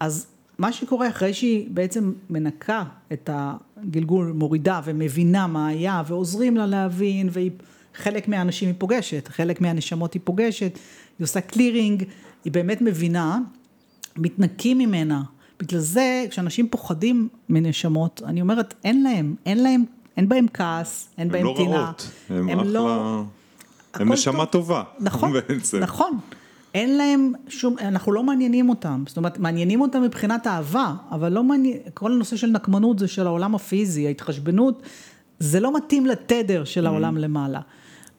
אז 0.00 0.26
מה 0.60 0.72
שקורה 0.72 1.08
אחרי 1.08 1.34
שהיא 1.34 1.66
בעצם 1.70 2.12
מנקה 2.30 2.84
את 3.12 3.30
הגלגול, 3.32 4.32
מורידה 4.32 4.80
ומבינה 4.84 5.46
מה 5.46 5.68
היה 5.68 6.02
ועוזרים 6.06 6.56
לה 6.56 6.66
להבין 6.66 7.28
והיא 7.32 7.50
חלק 7.94 8.28
מהאנשים 8.28 8.68
היא 8.68 8.74
פוגשת, 8.78 9.28
חלק 9.28 9.60
מהנשמות 9.60 10.14
היא 10.14 10.22
פוגשת, 10.24 10.78
היא 11.18 11.24
עושה 11.24 11.40
קלירינג, 11.40 12.04
היא 12.44 12.52
באמת 12.52 12.82
מבינה, 12.82 13.38
מתנקים 14.16 14.78
ממנה. 14.78 15.22
בגלל 15.60 15.80
זה 15.80 16.26
כשאנשים 16.30 16.68
פוחדים 16.68 17.28
מנשמות, 17.48 18.22
אני 18.26 18.40
אומרת 18.40 18.74
אין 18.84 19.02
להם, 19.02 19.34
אין 19.46 19.62
להם, 19.62 19.84
אין 20.16 20.28
בהם 20.28 20.46
כעס, 20.54 21.08
אין 21.18 21.28
בהם 21.28 21.44
לא 21.44 21.54
טינה. 21.56 21.76
רעות, 21.76 22.10
הם, 22.30 22.48
הם 22.48 22.60
אחלה, 22.60 22.70
לא... 22.70 23.22
הם 23.94 24.12
נשמה 24.12 24.46
טוב. 24.46 24.62
טובה. 24.62 24.82
נכון, 25.00 25.32
נכון. 25.80 26.18
אין 26.74 26.96
להם 26.96 27.32
שום, 27.48 27.76
אנחנו 27.78 28.12
לא 28.12 28.22
מעניינים 28.22 28.68
אותם, 28.68 29.04
זאת 29.06 29.16
אומרת 29.16 29.38
מעניינים 29.38 29.80
אותם 29.80 30.02
מבחינת 30.02 30.46
אהבה, 30.46 30.94
אבל 31.10 31.32
לא 31.32 31.44
מעניין, 31.44 31.78
כל 31.94 32.12
הנושא 32.12 32.36
של 32.36 32.46
נקמנות 32.46 32.98
זה 32.98 33.08
של 33.08 33.26
העולם 33.26 33.54
הפיזי, 33.54 34.06
ההתחשבנות, 34.06 34.82
זה 35.38 35.60
לא 35.60 35.76
מתאים 35.76 36.06
לתדר 36.06 36.64
של 36.64 36.86
העולם 36.86 37.16
mm. 37.16 37.20
למעלה. 37.20 37.60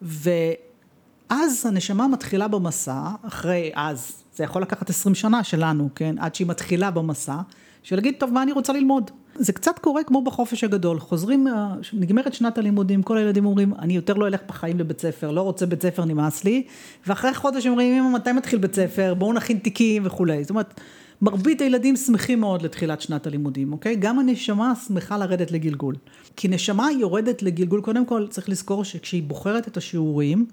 ואז 0.02 1.66
הנשמה 1.66 2.08
מתחילה 2.08 2.48
במסע, 2.48 3.10
אחרי 3.22 3.72
אז, 3.76 4.12
זה 4.36 4.44
יכול 4.44 4.62
לקחת 4.62 4.90
עשרים 4.90 5.16
שנה 5.16 5.44
שלנו, 5.44 5.90
כן, 5.96 6.16
עד 6.20 6.36
שהיא 6.36 6.48
מתחילה 6.48 6.92
במסע, 6.92 7.36
של 7.84 7.96
להגיד, 7.96 8.16
טוב, 8.18 8.34
מה 8.34 8.44
אני 8.44 8.52
רוצה 8.52 8.74
ללמוד? 8.74 9.12
זה 9.36 9.54
קצת 9.54 9.80
קורה 9.80 10.04
כמו 10.04 10.22
בחופש 10.22 10.64
הגדול, 10.64 11.00
חוזרים, 11.00 11.48
נגמרת 11.94 12.34
שנת 12.34 12.58
הלימודים, 12.58 13.04
כל 13.04 13.18
הילדים 13.18 13.46
אומרים, 13.46 13.74
אני 13.80 13.94
יותר 13.94 14.14
לא 14.14 14.28
אלך 14.28 14.42
בחיים 14.48 14.80
לבית 14.80 15.02
ספר, 15.02 15.32
לא 15.32 15.42
רוצה 15.42 15.66
בית 15.66 15.82
ספר, 15.82 16.06
נמאס 16.06 16.44
לי, 16.44 16.64
ואחרי 17.08 17.34
חודש 17.34 17.68
אומרים, 17.68 18.04
אמא, 18.04 18.16
מתי 18.16 18.32
מתחיל 18.32 18.60
בית 18.60 18.76
ספר, 18.76 19.14
בואו 19.14 19.34
נכין 19.34 19.58
תיקים 19.58 20.04
וכולי, 20.06 20.44
זאת 20.44 20.50
אומרת, 20.50 20.82
מרבית 21.22 21.62
הילדים 21.62 21.96
שמחים 21.96 22.40
מאוד 22.40 22.62
לתחילת 22.62 23.02
שנת 23.02 23.28
הלימודים, 23.28 23.74
אוקיי? 23.74 23.96
גם 23.96 24.20
הנשמה 24.20 24.74
שמחה 24.88 25.18
לרדת 25.18 25.52
לגלגול. 25.52 25.96
כי 26.36 26.48
נשמה 26.48 26.92
יורדת 26.92 27.44
לגלגול, 27.44 27.82
קודם 27.82 28.06
כל 28.06 28.28
צריך 28.30 28.50
לזכור 28.50 28.84
שכשהיא 28.84 29.24
בוחרת 29.24 29.68
את 29.68 29.78
השיעורים, 29.78 30.46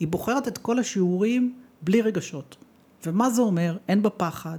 היא 0.00 0.08
בוחרת 0.08 0.48
את 0.48 0.58
כל 0.58 0.78
השיעורים 0.78 1.54
בלי 1.82 2.00
רגשות. 2.00 2.56
ומה 3.06 3.30
זה 3.30 3.42
אומר? 3.42 3.76
אין 3.88 4.02
בה 4.02 4.10
פחד. 4.10 4.58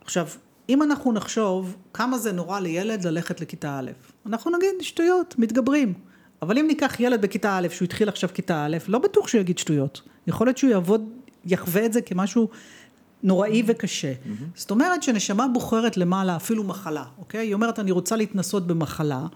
עכשיו, 0.00 0.26
אם 0.68 0.82
אנחנו 0.82 1.12
נחשוב 1.12 1.76
כמה 1.92 2.18
זה 2.18 2.32
נורא 2.32 2.60
לילד 2.60 3.04
ללכת 3.04 3.40
לכיתה 3.40 3.78
א', 3.78 3.90
אנחנו 4.26 4.56
נגיד 4.56 4.74
שטויות, 4.80 5.34
מתגברים. 5.38 5.94
אבל 6.42 6.58
אם 6.58 6.66
ניקח 6.66 7.00
ילד 7.00 7.22
בכיתה 7.22 7.58
א', 7.58 7.68
שהוא 7.70 7.86
התחיל 7.86 8.08
עכשיו 8.08 8.30
כיתה 8.34 8.64
א', 8.64 8.76
לא 8.88 8.98
בטוח 8.98 9.28
שהוא 9.28 9.40
יגיד 9.40 9.58
שטויות. 9.58 10.02
יכול 10.26 10.46
להיות 10.46 10.58
שהוא 10.58 10.70
יעבוד, 10.70 11.10
יחווה 11.44 11.86
את 11.86 11.92
זה 11.92 12.00
כמשהו 12.00 12.48
נוראי 13.22 13.62
וקשה. 13.66 14.12
Mm-hmm. 14.12 14.44
זאת 14.54 14.70
אומרת 14.70 15.02
שנשמה 15.02 15.48
בוחרת 15.48 15.96
למעלה 15.96 16.36
אפילו 16.36 16.64
מחלה, 16.64 17.04
אוקיי? 17.18 17.46
היא 17.46 17.54
אומרת, 17.54 17.78
אני 17.78 17.90
רוצה 17.90 18.16
להתנסות 18.16 18.66
במחלה. 18.66 19.26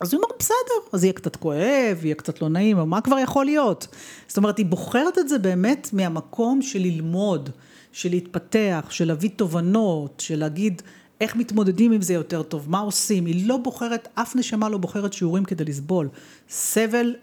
אז 0.00 0.12
היא 0.12 0.18
אומרת, 0.18 0.32
בסדר, 0.38 0.88
אז 0.92 1.04
יהיה 1.04 1.12
קצת 1.12 1.36
כואב, 1.36 2.04
יהיה 2.04 2.14
קצת 2.14 2.42
לא 2.42 2.48
נעים, 2.48 2.76
מה 2.76 3.00
כבר 3.00 3.18
יכול 3.18 3.44
להיות? 3.44 3.86
זאת 4.28 4.36
אומרת, 4.36 4.58
היא 4.58 4.66
בוחרת 4.66 5.18
את 5.18 5.28
זה 5.28 5.38
באמת 5.38 5.90
מהמקום 5.92 6.62
של 6.62 6.78
ללמוד. 6.78 7.50
של 7.94 8.10
להתפתח, 8.10 8.86
של 8.90 9.08
להביא 9.08 9.30
תובנות, 9.36 10.22
של 10.26 10.38
להגיד 10.38 10.82
איך 11.20 11.36
מתמודדים 11.36 11.92
עם 11.92 12.02
זה 12.02 12.14
יותר 12.14 12.42
טוב, 12.42 12.70
מה 12.70 12.78
עושים, 12.78 13.26
היא 13.26 13.48
לא 13.48 13.56
בוחרת, 13.56 14.08
אף 14.14 14.36
נשמה 14.36 14.68
לא 14.68 14.78
בוחרת 14.78 15.12
שיעורים 15.12 15.44
כדי 15.44 15.64
לסבול. 15.64 16.08
סבל 16.48 17.14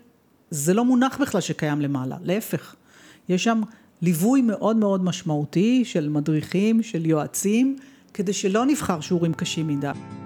זה 0.50 0.74
לא 0.74 0.86
מונח 0.86 1.18
בכלל 1.22 1.42
שקיים 1.42 1.82
למעלה, 1.82 2.18
להפך. 2.24 2.76
יש 3.30 3.44
שם 3.44 3.62
ליווי 4.02 4.42
מאוד 4.42 4.76
מאוד 4.76 5.04
משמעותי 5.04 5.86
של 5.86 6.10
מדריכים, 6.10 6.84
של 6.84 7.06
יועצים, 7.06 7.78
כדי 8.14 8.34
שלא 8.34 8.66
נבחר 8.66 9.02
שיעורים 9.02 9.34
קשים 9.34 9.68
מדי. 9.68 10.21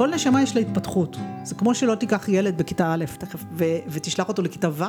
כל 0.00 0.10
נשמה 0.10 0.42
יש 0.42 0.56
לה 0.56 0.60
התפתחות. 0.60 1.16
זה 1.44 1.54
כמו 1.54 1.74
שלא 1.74 1.94
תיקח 1.94 2.28
ילד 2.28 2.58
בכיתה 2.58 2.94
א', 2.94 3.04
תכף, 3.18 3.44
ו- 3.52 3.78
ותשלח 3.88 4.28
אותו 4.28 4.42
לכיתה 4.42 4.68
ו', 4.70 4.84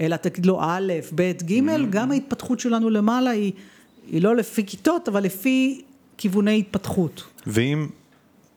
אלא 0.00 0.16
תגיד 0.16 0.46
לו 0.46 0.60
א', 0.62 0.92
ב', 1.14 1.32
ג', 1.42 1.90
גם 1.90 2.10
ההתפתחות 2.10 2.60
שלנו 2.60 2.90
למעלה 2.90 3.30
היא, 3.30 3.52
היא 4.06 4.22
לא 4.22 4.36
לפי 4.36 4.66
כיתות, 4.66 5.08
אבל 5.08 5.22
לפי 5.22 5.82
כיווני 6.16 6.58
התפתחות. 6.58 7.24
ואם 7.46 7.88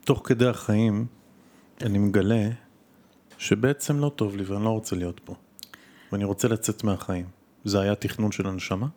תוך 0.04 0.22
כדי 0.24 0.48
החיים 0.48 1.06
אני 1.82 1.98
מגלה 1.98 2.50
שבעצם 3.38 4.00
לא 4.00 4.12
טוב 4.16 4.36
לי 4.36 4.44
ואני 4.44 4.64
לא 4.64 4.70
רוצה 4.70 4.96
להיות 4.96 5.22
פה, 5.26 5.36
ואני 6.12 6.24
רוצה 6.24 6.48
לצאת 6.48 6.84
מהחיים, 6.84 7.26
זה 7.66 7.82
היה 7.82 7.96
תכנון 7.96 8.32
של 8.32 8.48
הנשמה? 8.48 8.88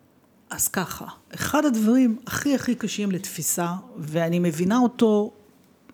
אז 0.50 0.68
ככה, 0.68 1.04
אחד 1.34 1.64
הדברים 1.64 2.18
הכי 2.26 2.54
הכי 2.54 2.74
קשים 2.74 3.10
לתפיסה, 3.10 3.72
ואני 3.98 4.38
מבינה 4.38 4.78
אותו, 4.78 5.32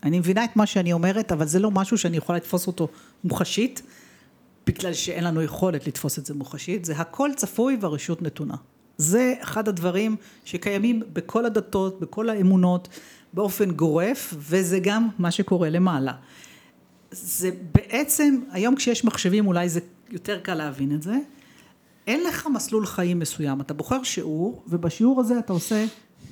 אני 0.03 0.19
מבינה 0.19 0.45
את 0.45 0.57
מה 0.57 0.67
שאני 0.67 0.93
אומרת, 0.93 1.33
אבל 1.33 1.47
זה 1.47 1.59
לא 1.59 1.71
משהו 1.71 1.99
שאני 1.99 2.17
יכולה 2.17 2.39
לתפוס 2.39 2.67
אותו 2.67 2.89
מוחשית, 3.25 3.83
בגלל 4.67 4.93
שאין 4.93 5.25
לנו 5.25 5.43
יכולת 5.43 5.87
לתפוס 5.87 6.19
את 6.19 6.27
זה 6.27 6.35
מוחשית, 6.35 6.85
זה 6.85 6.97
הכל 6.97 7.31
צפוי 7.37 7.77
והרשות 7.81 8.23
נתונה. 8.23 8.55
זה 8.99 9.35
אחד 9.43 9.69
הדברים 9.69 10.17
שקיימים 10.45 11.03
בכל 11.13 11.47
הדתות, 11.47 12.01
בכל 12.01 12.29
האמונות, 12.29 12.89
באופן 13.33 13.71
גורף, 13.71 14.35
וזה 14.39 14.79
גם 14.79 15.09
מה 15.19 15.31
שקורה 15.31 15.71
למעלה. 15.71 16.13
זה 17.11 17.51
בעצם, 17.75 18.41
היום 18.51 18.77
כשיש 18.77 19.05
מחשבים 19.05 19.47
אולי 19.47 19.69
זה 19.69 19.81
יותר 20.11 20.41
קל 20.41 20.55
להבין 20.55 20.95
את 20.95 21.03
זה, 21.03 21.17
אין 22.07 22.25
לך 22.25 22.47
מסלול 22.55 22.87
חיים 22.87 23.19
מסוים, 23.19 23.61
אתה 23.61 23.75
בוחר 23.75 24.03
שיעור, 24.03 24.63
ובשיעור 24.69 25.21
הזה 25.21 25.39
אתה 25.39 25.53
עושה, 25.53 25.85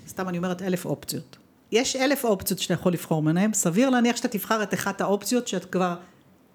סתם 0.09 0.29
אני 0.29 0.38
אומרת 0.38 0.62
אלף 0.62 0.87
אופציות. 0.87 1.37
יש 1.75 1.97
אלף 1.97 2.25
אופציות 2.25 2.59
שאתה 2.59 2.75
יכול 2.75 2.93
לבחור 2.93 3.23
ביניהם, 3.23 3.55
סביר 3.55 3.91
להניח 3.91 4.17
שאתה 4.17 4.29
תבחר 4.29 4.63
את 4.63 4.75
אחת 4.75 5.01
האופציות 5.01 5.49
שאת 5.49 5.65
כבר, 5.65 5.95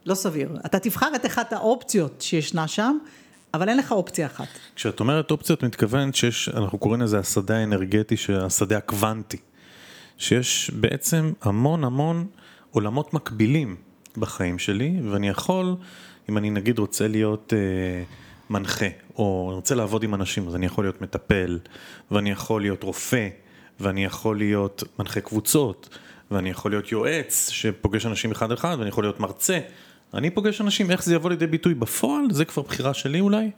לא 0.05 0.15
סביר, 0.15 0.49
אתה 0.65 0.79
תבחר 0.79 1.09
את 1.15 1.25
אחת 1.25 1.53
האופציות 1.53 2.21
שישנה 2.21 2.67
שם, 2.67 2.97
אבל 3.53 3.69
אין 3.69 3.77
לך 3.77 3.91
אופציה 3.91 4.25
אחת. 4.25 4.47
כשאת 4.75 4.99
אומרת 4.99 5.31
אופציות, 5.31 5.63
מתכוונת 5.63 6.15
שיש, 6.15 6.49
אנחנו 6.49 6.77
קוראים 6.77 7.01
לזה 7.01 7.19
השדה 7.19 7.57
האנרגטי, 7.57 8.15
השדה 8.41 8.77
הקוונטי. 8.77 9.37
שיש 10.17 10.71
בעצם 10.73 11.31
המון 11.41 11.83
המון 11.83 12.27
עולמות 12.71 13.13
מקבילים 13.13 13.75
בחיים 14.17 14.59
שלי, 14.59 14.99
ואני 15.11 15.29
יכול, 15.29 15.75
אם 16.29 16.37
אני 16.37 16.49
נגיד 16.49 16.79
רוצה 16.79 17.07
להיות 17.07 17.53
אה, 17.53 18.03
מנחה, 18.49 18.85
או 19.15 19.45
אני 19.49 19.55
רוצה 19.55 19.75
לעבוד 19.75 20.03
עם 20.03 20.15
אנשים, 20.15 20.47
אז 20.47 20.55
אני 20.55 20.65
יכול 20.65 20.83
להיות 20.83 21.01
מטפל, 21.01 21.59
ואני 22.11 22.31
יכול 22.31 22.61
להיות 22.61 22.83
רופא, 22.83 23.27
ואני 23.81 24.05
יכול 24.05 24.37
להיות 24.37 24.83
מנחה 24.99 25.21
קבוצות, 25.21 25.89
ואני 26.31 26.49
יכול 26.49 26.71
להיות 26.71 26.91
יועץ 26.91 27.49
שפוגש 27.49 28.05
אנשים 28.05 28.31
אחד 28.31 28.51
אחד, 28.51 28.75
ואני 28.79 28.89
יכול 28.89 29.03
להיות 29.03 29.19
מרצה. 29.19 29.59
אני 30.13 30.29
פוגש 30.29 30.61
אנשים, 30.61 30.91
איך 30.91 31.03
זה 31.03 31.15
יבוא 31.15 31.29
לידי 31.29 31.47
ביטוי 31.47 31.73
בפועל? 31.73 32.23
זה 32.31 32.45
כבר 32.45 32.63
בחירה 32.63 32.93
שלי 32.93 33.19
אולי? 33.19 33.51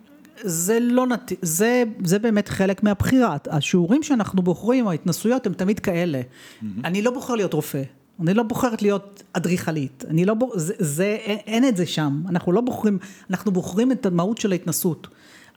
זה 0.43 0.79
לא 0.81 1.07
נת... 1.07 1.31
זה, 1.41 1.84
זה 2.03 2.19
באמת 2.19 2.49
חלק 2.49 2.84
מהבחירה. 2.84 3.38
השיעורים 3.49 4.03
שאנחנו 4.03 4.41
בוחרים, 4.41 4.88
ההתנסויות, 4.88 5.45
הם 5.45 5.53
תמיד 5.53 5.79
כאלה. 5.79 6.21
Mm-hmm. 6.21 6.65
אני 6.86 7.01
לא 7.01 7.12
בוחר 7.12 7.36
להיות 7.36 7.53
רופא. 7.53 7.81
אני 8.21 8.34
לא 8.34 8.43
בוחרת 8.43 8.81
להיות 8.81 9.23
אדריכלית, 9.34 10.05
אני 10.10 10.25
לא 10.25 10.34
בוחר, 10.34 10.57
זה, 10.57 10.73
זה, 10.79 11.17
אין, 11.21 11.38
אין 11.38 11.67
את 11.67 11.77
זה 11.77 11.86
שם, 11.86 12.21
אנחנו 12.29 12.51
לא 12.51 12.62
בוחרים, 12.62 12.97
אנחנו 13.29 13.51
בוחרים 13.51 13.91
את 13.91 14.05
המהות 14.05 14.38
של 14.38 14.51
ההתנסות. 14.51 15.07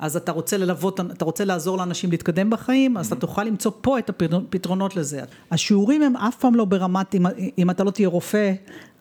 אז 0.05 0.17
אתה 0.17 0.33
רוצה 0.33 0.57
ללוות, 0.57 1.01
אתה 1.01 1.25
רוצה 1.25 1.45
לעזור 1.45 1.79
לאנשים 1.79 2.11
להתקדם 2.11 2.51
בחיים, 2.51 2.97
אז 2.97 3.07
אתה 3.07 3.17
תוכל 3.17 3.45
למצוא 3.45 3.73
פה 3.81 3.99
את 3.99 4.11
הפתרונות 4.11 4.97
לזה. 4.97 5.23
השיעורים 5.51 6.03
הם 6.03 6.17
אף 6.17 6.37
פעם 6.37 6.55
לא 6.55 6.65
ברמת, 6.65 7.15
אם, 7.15 7.27
אם 7.59 7.71
אתה 7.71 7.85
לא 7.85 7.91
תהיה 7.91 8.09
רופא, 8.09 8.53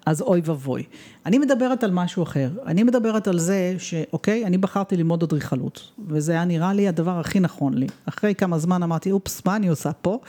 אז 0.06 0.22
אוי 0.22 0.42
ואבוי. 0.46 0.84
אני 1.26 1.38
מדברת 1.38 1.84
על 1.84 1.92
משהו 1.92 2.24
אחר, 2.24 2.50
אני 2.66 2.84
מדברת 2.84 3.28
על 3.28 3.40
זה 3.40 3.76
שאוקיי, 3.78 4.46
אני 4.46 4.58
בחרתי 4.58 4.98
ללמוד 4.98 5.24
אדריכלות, 5.24 5.92
וזה 6.08 6.32
היה 6.32 6.46
נראה 6.46 6.74
לי 6.74 6.88
הדבר 6.88 7.20
הכי 7.20 7.40
נכון 7.40 7.74
לי. 7.74 7.88
אחרי 8.06 8.36
כמה 8.36 8.58
זמן 8.58 8.84
אמרתי, 8.84 9.12
אופס, 9.12 9.42
מה 9.46 9.56
אני 9.56 9.68
עושה 9.68 9.92
פה? 9.94 10.20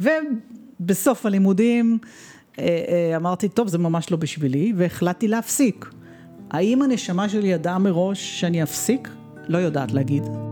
ובסוף 0.00 1.26
הלימודים 1.26 1.98
אה, 2.58 2.64
אה, 2.64 3.16
אמרתי, 3.16 3.48
טוב, 3.48 3.68
זה 3.68 3.78
ממש 3.78 4.10
לא 4.10 4.16
בשבילי, 4.16 4.72
והחלטתי 4.76 5.28
להפסיק. 5.28 5.90
האם 6.50 6.82
הנשמה 6.82 7.28
שלי 7.28 7.48
ידעה 7.48 7.78
מראש 7.78 8.40
שאני 8.40 8.62
אפסיק? 8.62 9.08
לא 9.48 9.58
יודעת 9.58 9.92
להגיד. 9.92 10.47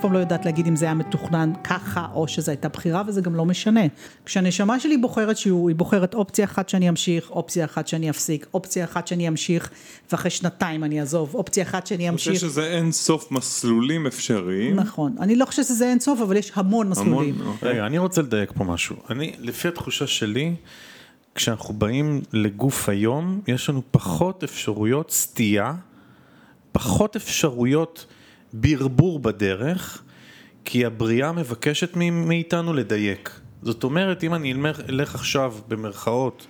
פעם 0.00 0.12
לא 0.12 0.18
יודעת 0.18 0.44
להגיד 0.44 0.66
אם 0.66 0.76
זה 0.76 0.84
היה 0.84 0.94
מתוכנן 0.94 1.52
ככה 1.64 2.06
או 2.14 2.28
שזו 2.28 2.50
הייתה 2.50 2.68
בחירה 2.68 3.02
וזה 3.06 3.20
גם 3.20 3.34
לא 3.34 3.44
משנה. 3.44 3.80
כשהנשמה 4.24 4.80
שלי 4.80 4.96
בוחרת 4.96 5.36
שיעור, 5.36 5.68
היא 5.68 5.76
בוחרת 5.76 6.14
אופציה 6.14 6.44
אחת 6.44 6.68
שאני 6.68 6.88
אמשיך, 6.88 7.30
אופציה 7.30 7.64
אחת 7.64 7.88
שאני 7.88 8.10
אפסיק, 8.10 8.46
אופציה 8.54 8.84
אחת 8.84 9.06
שאני 9.06 9.28
אמשיך 9.28 9.70
ואחרי 10.12 10.30
שנתיים 10.30 10.84
אני 10.84 11.00
אעזוב, 11.00 11.34
אופציה 11.34 11.62
אחת 11.64 11.86
שאני 11.86 12.08
אמשיך. 12.08 12.28
אני 12.28 12.36
חושב 12.36 12.48
שזה 12.48 12.66
אין 12.66 12.92
סוף 12.92 13.32
מסלולים 13.32 14.06
אפשריים. 14.06 14.76
נכון, 14.76 15.14
אני 15.20 15.36
לא 15.36 15.44
חושב 15.44 15.62
שזה 15.62 15.88
אין 15.88 16.00
סוף 16.00 16.20
אבל 16.20 16.36
יש 16.36 16.52
המון 16.54 16.88
מסלולים. 16.88 17.34
המון, 17.34 17.46
אוקיי. 17.46 17.72
רגע, 17.72 17.86
אני 17.86 17.98
רוצה 17.98 18.22
לדייק 18.22 18.52
פה 18.52 18.64
משהו. 18.64 18.96
אני, 19.10 19.32
לפי 19.38 19.68
התחושה 19.68 20.06
שלי, 20.06 20.54
כשאנחנו 21.34 21.74
באים 21.74 22.20
לגוף 22.32 22.88
היום, 22.88 23.40
יש 23.46 23.68
לנו 23.68 23.82
פחות 23.90 24.44
אפשרויות 24.44 25.10
סטייה, 25.10 25.74
פחות 26.72 27.16
אפשרויות 27.16 28.06
ברבור 28.52 29.18
בדרך, 29.18 30.02
כי 30.64 30.84
הבריאה 30.84 31.32
מבקשת 31.32 31.96
מאיתנו 31.96 32.72
לדייק. 32.72 33.40
זאת 33.62 33.84
אומרת, 33.84 34.24
אם 34.24 34.34
אני 34.34 34.54
אלך 34.88 35.14
עכשיו 35.14 35.54
במרכאות 35.68 36.46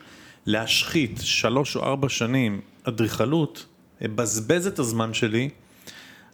להשחית 0.47 1.21
שלוש 1.23 1.77
או 1.77 1.85
ארבע 1.85 2.09
שנים 2.09 2.61
אדריכלות, 2.85 3.67
אבזבז 4.05 4.67
את 4.67 4.79
הזמן 4.79 5.15
שלי, 5.15 5.49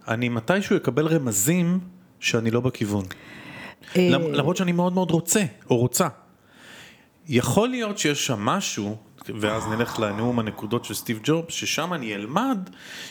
אני 0.09 0.29
מתישהו 0.29 0.77
אקבל 0.77 1.07
רמזים 1.07 1.79
שאני 2.21 2.51
לא 2.51 2.61
בכיוון. 2.61 3.05
אה, 3.97 4.09
למרות 4.11 4.57
שאני 4.57 4.73
מאוד 4.73 4.93
מאוד 4.93 5.11
רוצה, 5.11 5.45
או 5.71 5.77
רוצה. 5.77 6.09
יכול 7.29 7.69
להיות 7.69 7.99
שיש 7.99 8.27
שם 8.27 8.41
משהו 8.41 8.97
ואז 9.41 9.67
נלך 9.67 9.99
לנאום 9.99 10.39
הנקודות 10.39 10.85
של 10.85 10.95
סטיב 10.95 11.21
ג'ובס, 11.23 11.55
ששם 11.55 11.93
אני 11.93 12.15
אלמד 12.15 12.59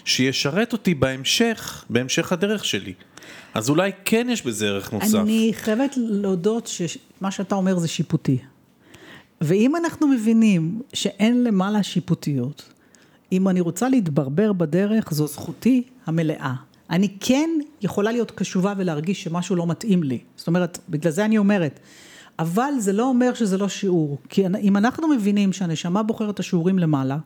שישרת 0.05 0.73
אותי 0.73 0.95
בהמשך, 0.95 1.85
בהמשך 1.89 2.31
הדרך 2.31 2.65
שלי. 2.65 2.93
אז 3.53 3.69
אולי 3.69 3.91
כן 4.05 4.27
יש 4.29 4.45
בזה 4.45 4.67
ערך 4.67 4.93
מוסף. 4.93 5.15
אני 5.15 5.51
חייבת 5.53 5.93
להודות 5.97 6.67
שמה 6.67 7.31
שאתה 7.31 7.55
אומר 7.55 7.79
זה 7.79 7.87
שיפוטי. 7.87 8.37
ואם 9.41 9.75
אנחנו 9.75 10.07
מבינים 10.07 10.81
שאין 10.93 11.43
למעלה 11.43 11.83
שיפוטיות, 11.83 12.69
אם 13.31 13.47
אני 13.47 13.61
רוצה 13.61 13.89
להתברבר 13.89 14.53
בדרך, 14.53 15.13
זו 15.13 15.27
זכותי 15.27 15.83
המלאה. 16.05 16.53
אני 16.89 17.07
כן 17.19 17.49
יכולה 17.81 18.11
להיות 18.11 18.31
קשובה 18.31 18.73
ולהרגיש 18.77 19.23
שמשהו 19.23 19.55
לא 19.55 19.67
מתאים 19.67 20.03
לי. 20.03 20.19
זאת 20.35 20.47
אומרת, 20.47 20.79
בגלל 20.89 21.11
זה 21.11 21.25
אני 21.25 21.37
אומרת, 21.37 21.79
אבל 22.39 22.71
זה 22.77 22.93
לא 22.93 23.03
אומר 23.03 23.33
שזה 23.33 23.57
לא 23.57 23.69
שיעור, 23.69 24.17
כי 24.29 24.47
אם 24.47 24.77
אנחנו 24.77 25.07
מבינים 25.07 25.53
שהנשמה 25.53 26.03
בוחרת 26.03 26.29
את 26.29 26.39
השיעורים 26.39 26.79
למעלה, 26.79 27.17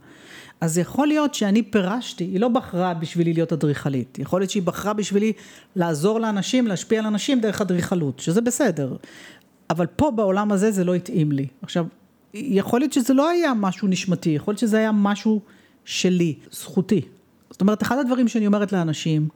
אז 0.62 0.78
יכול 0.78 1.08
להיות 1.08 1.34
שאני 1.34 1.64
פירשתי, 1.64 2.24
היא 2.24 2.40
לא 2.40 2.48
בחרה 2.48 2.94
בשבילי 2.94 3.34
להיות 3.34 3.54
אדריכלית, 3.54 4.20
יכול 4.20 4.42
להיות 4.42 4.52
שהיא 4.52 4.64
בחרה 4.64 4.94
בשבילי 4.94 5.34
לעזור 5.76 6.20
לאנשים, 6.20 6.68
להשפיע 6.68 7.00
על 7.00 7.06
אנשים 7.06 7.40
דרך 7.40 7.62
אדריכלות, 7.62 8.20
שזה 8.20 8.42
בסדר, 8.42 8.96
אבל 9.70 9.86
פה 9.86 10.12
בעולם 10.12 10.52
הזה 10.52 10.72
זה 10.72 10.84
לא 10.84 10.96
התאים 10.96 11.32
לי. 11.32 11.48
עכשיו, 11.62 11.86
יכול 12.34 12.80
להיות 12.80 12.94
שזה 12.94 13.14
לא 13.14 13.30
היה 13.30 13.54
משהו 13.54 13.88
נשמתי, 13.88 14.30
יכול 14.30 14.52
להיות 14.52 14.60
שזה 14.60 14.78
היה 14.78 14.92
משהו 14.92 15.42
שלי, 15.86 16.36
זכותי. 16.52 17.02
זאת 17.52 17.62
אומרת, 17.62 17.82
אחד 17.82 17.98
הדברים 17.98 18.28
שאני 18.28 18.48
אומרת 18.48 18.72
לאנשים, 18.72 19.28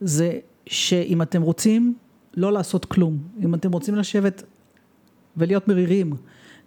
זה 0.00 0.38
שאם 0.66 1.22
אתם 1.22 1.42
רוצים 1.42 1.94
לא 2.34 2.52
לעשות 2.52 2.84
כלום, 2.84 3.18
אם 3.44 3.54
אתם 3.54 3.72
רוצים 3.72 3.94
לשבת 3.94 4.42
ולהיות 5.36 5.68
מרירים, 5.68 6.12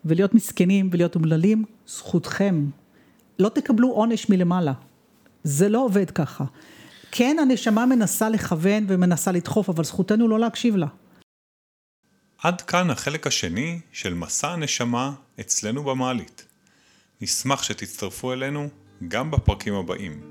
ולהיות 0.06 0.34
מסכנים 0.34 0.90
ולהיות 0.92 1.16
אומללים, 1.16 1.66
זכותכם. 1.88 2.66
לא 3.40 3.50
תקבלו 3.50 3.88
עונש 3.92 4.30
מלמעלה. 4.30 4.74
זה 5.44 5.70
לא 5.70 5.86
עובד 5.86 6.12
ככה. 6.12 6.44
כן, 7.12 7.38
הנשמה 7.42 7.86
מנסה 7.86 8.30
לכוון 8.30 8.86
ומנסה 8.88 9.32
לדחוף, 9.32 9.70
אבל 9.70 9.84
זכותנו 9.84 10.28
לא 10.28 10.40
להקשיב 10.40 10.76
לה. 10.76 10.88
עד 12.38 12.62
כאן 12.62 12.90
החלק 12.90 13.28
השני 13.28 13.80
של 13.92 14.14
מסע 14.14 14.50
הנשמה 14.50 15.12
אצלנו 15.40 15.84
במעלית. 15.84 16.46
נשמח 17.22 17.64
שתצטרפו 17.64 18.34
אלינו 18.34 18.70
גם 19.08 19.32
בפרקים 19.32 19.74
הבאים. 19.74 20.22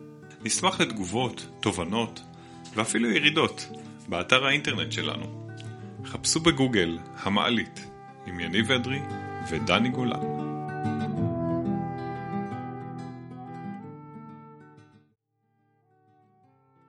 נשמח 0.44 0.80
לתגובות, 0.80 1.46
תובנות 1.60 2.20
ואפילו 2.74 3.10
ירידות 3.10 3.68
באתר 4.08 4.46
האינטרנט 4.46 4.92
שלנו. 4.92 5.48
חפשו 6.04 6.40
בגוגל 6.40 6.98
המעלית 7.16 7.87
עם 8.28 8.40
יניב 8.40 8.72
אדרי 8.72 9.00
ודני 9.50 9.88
גולן. 9.88 10.47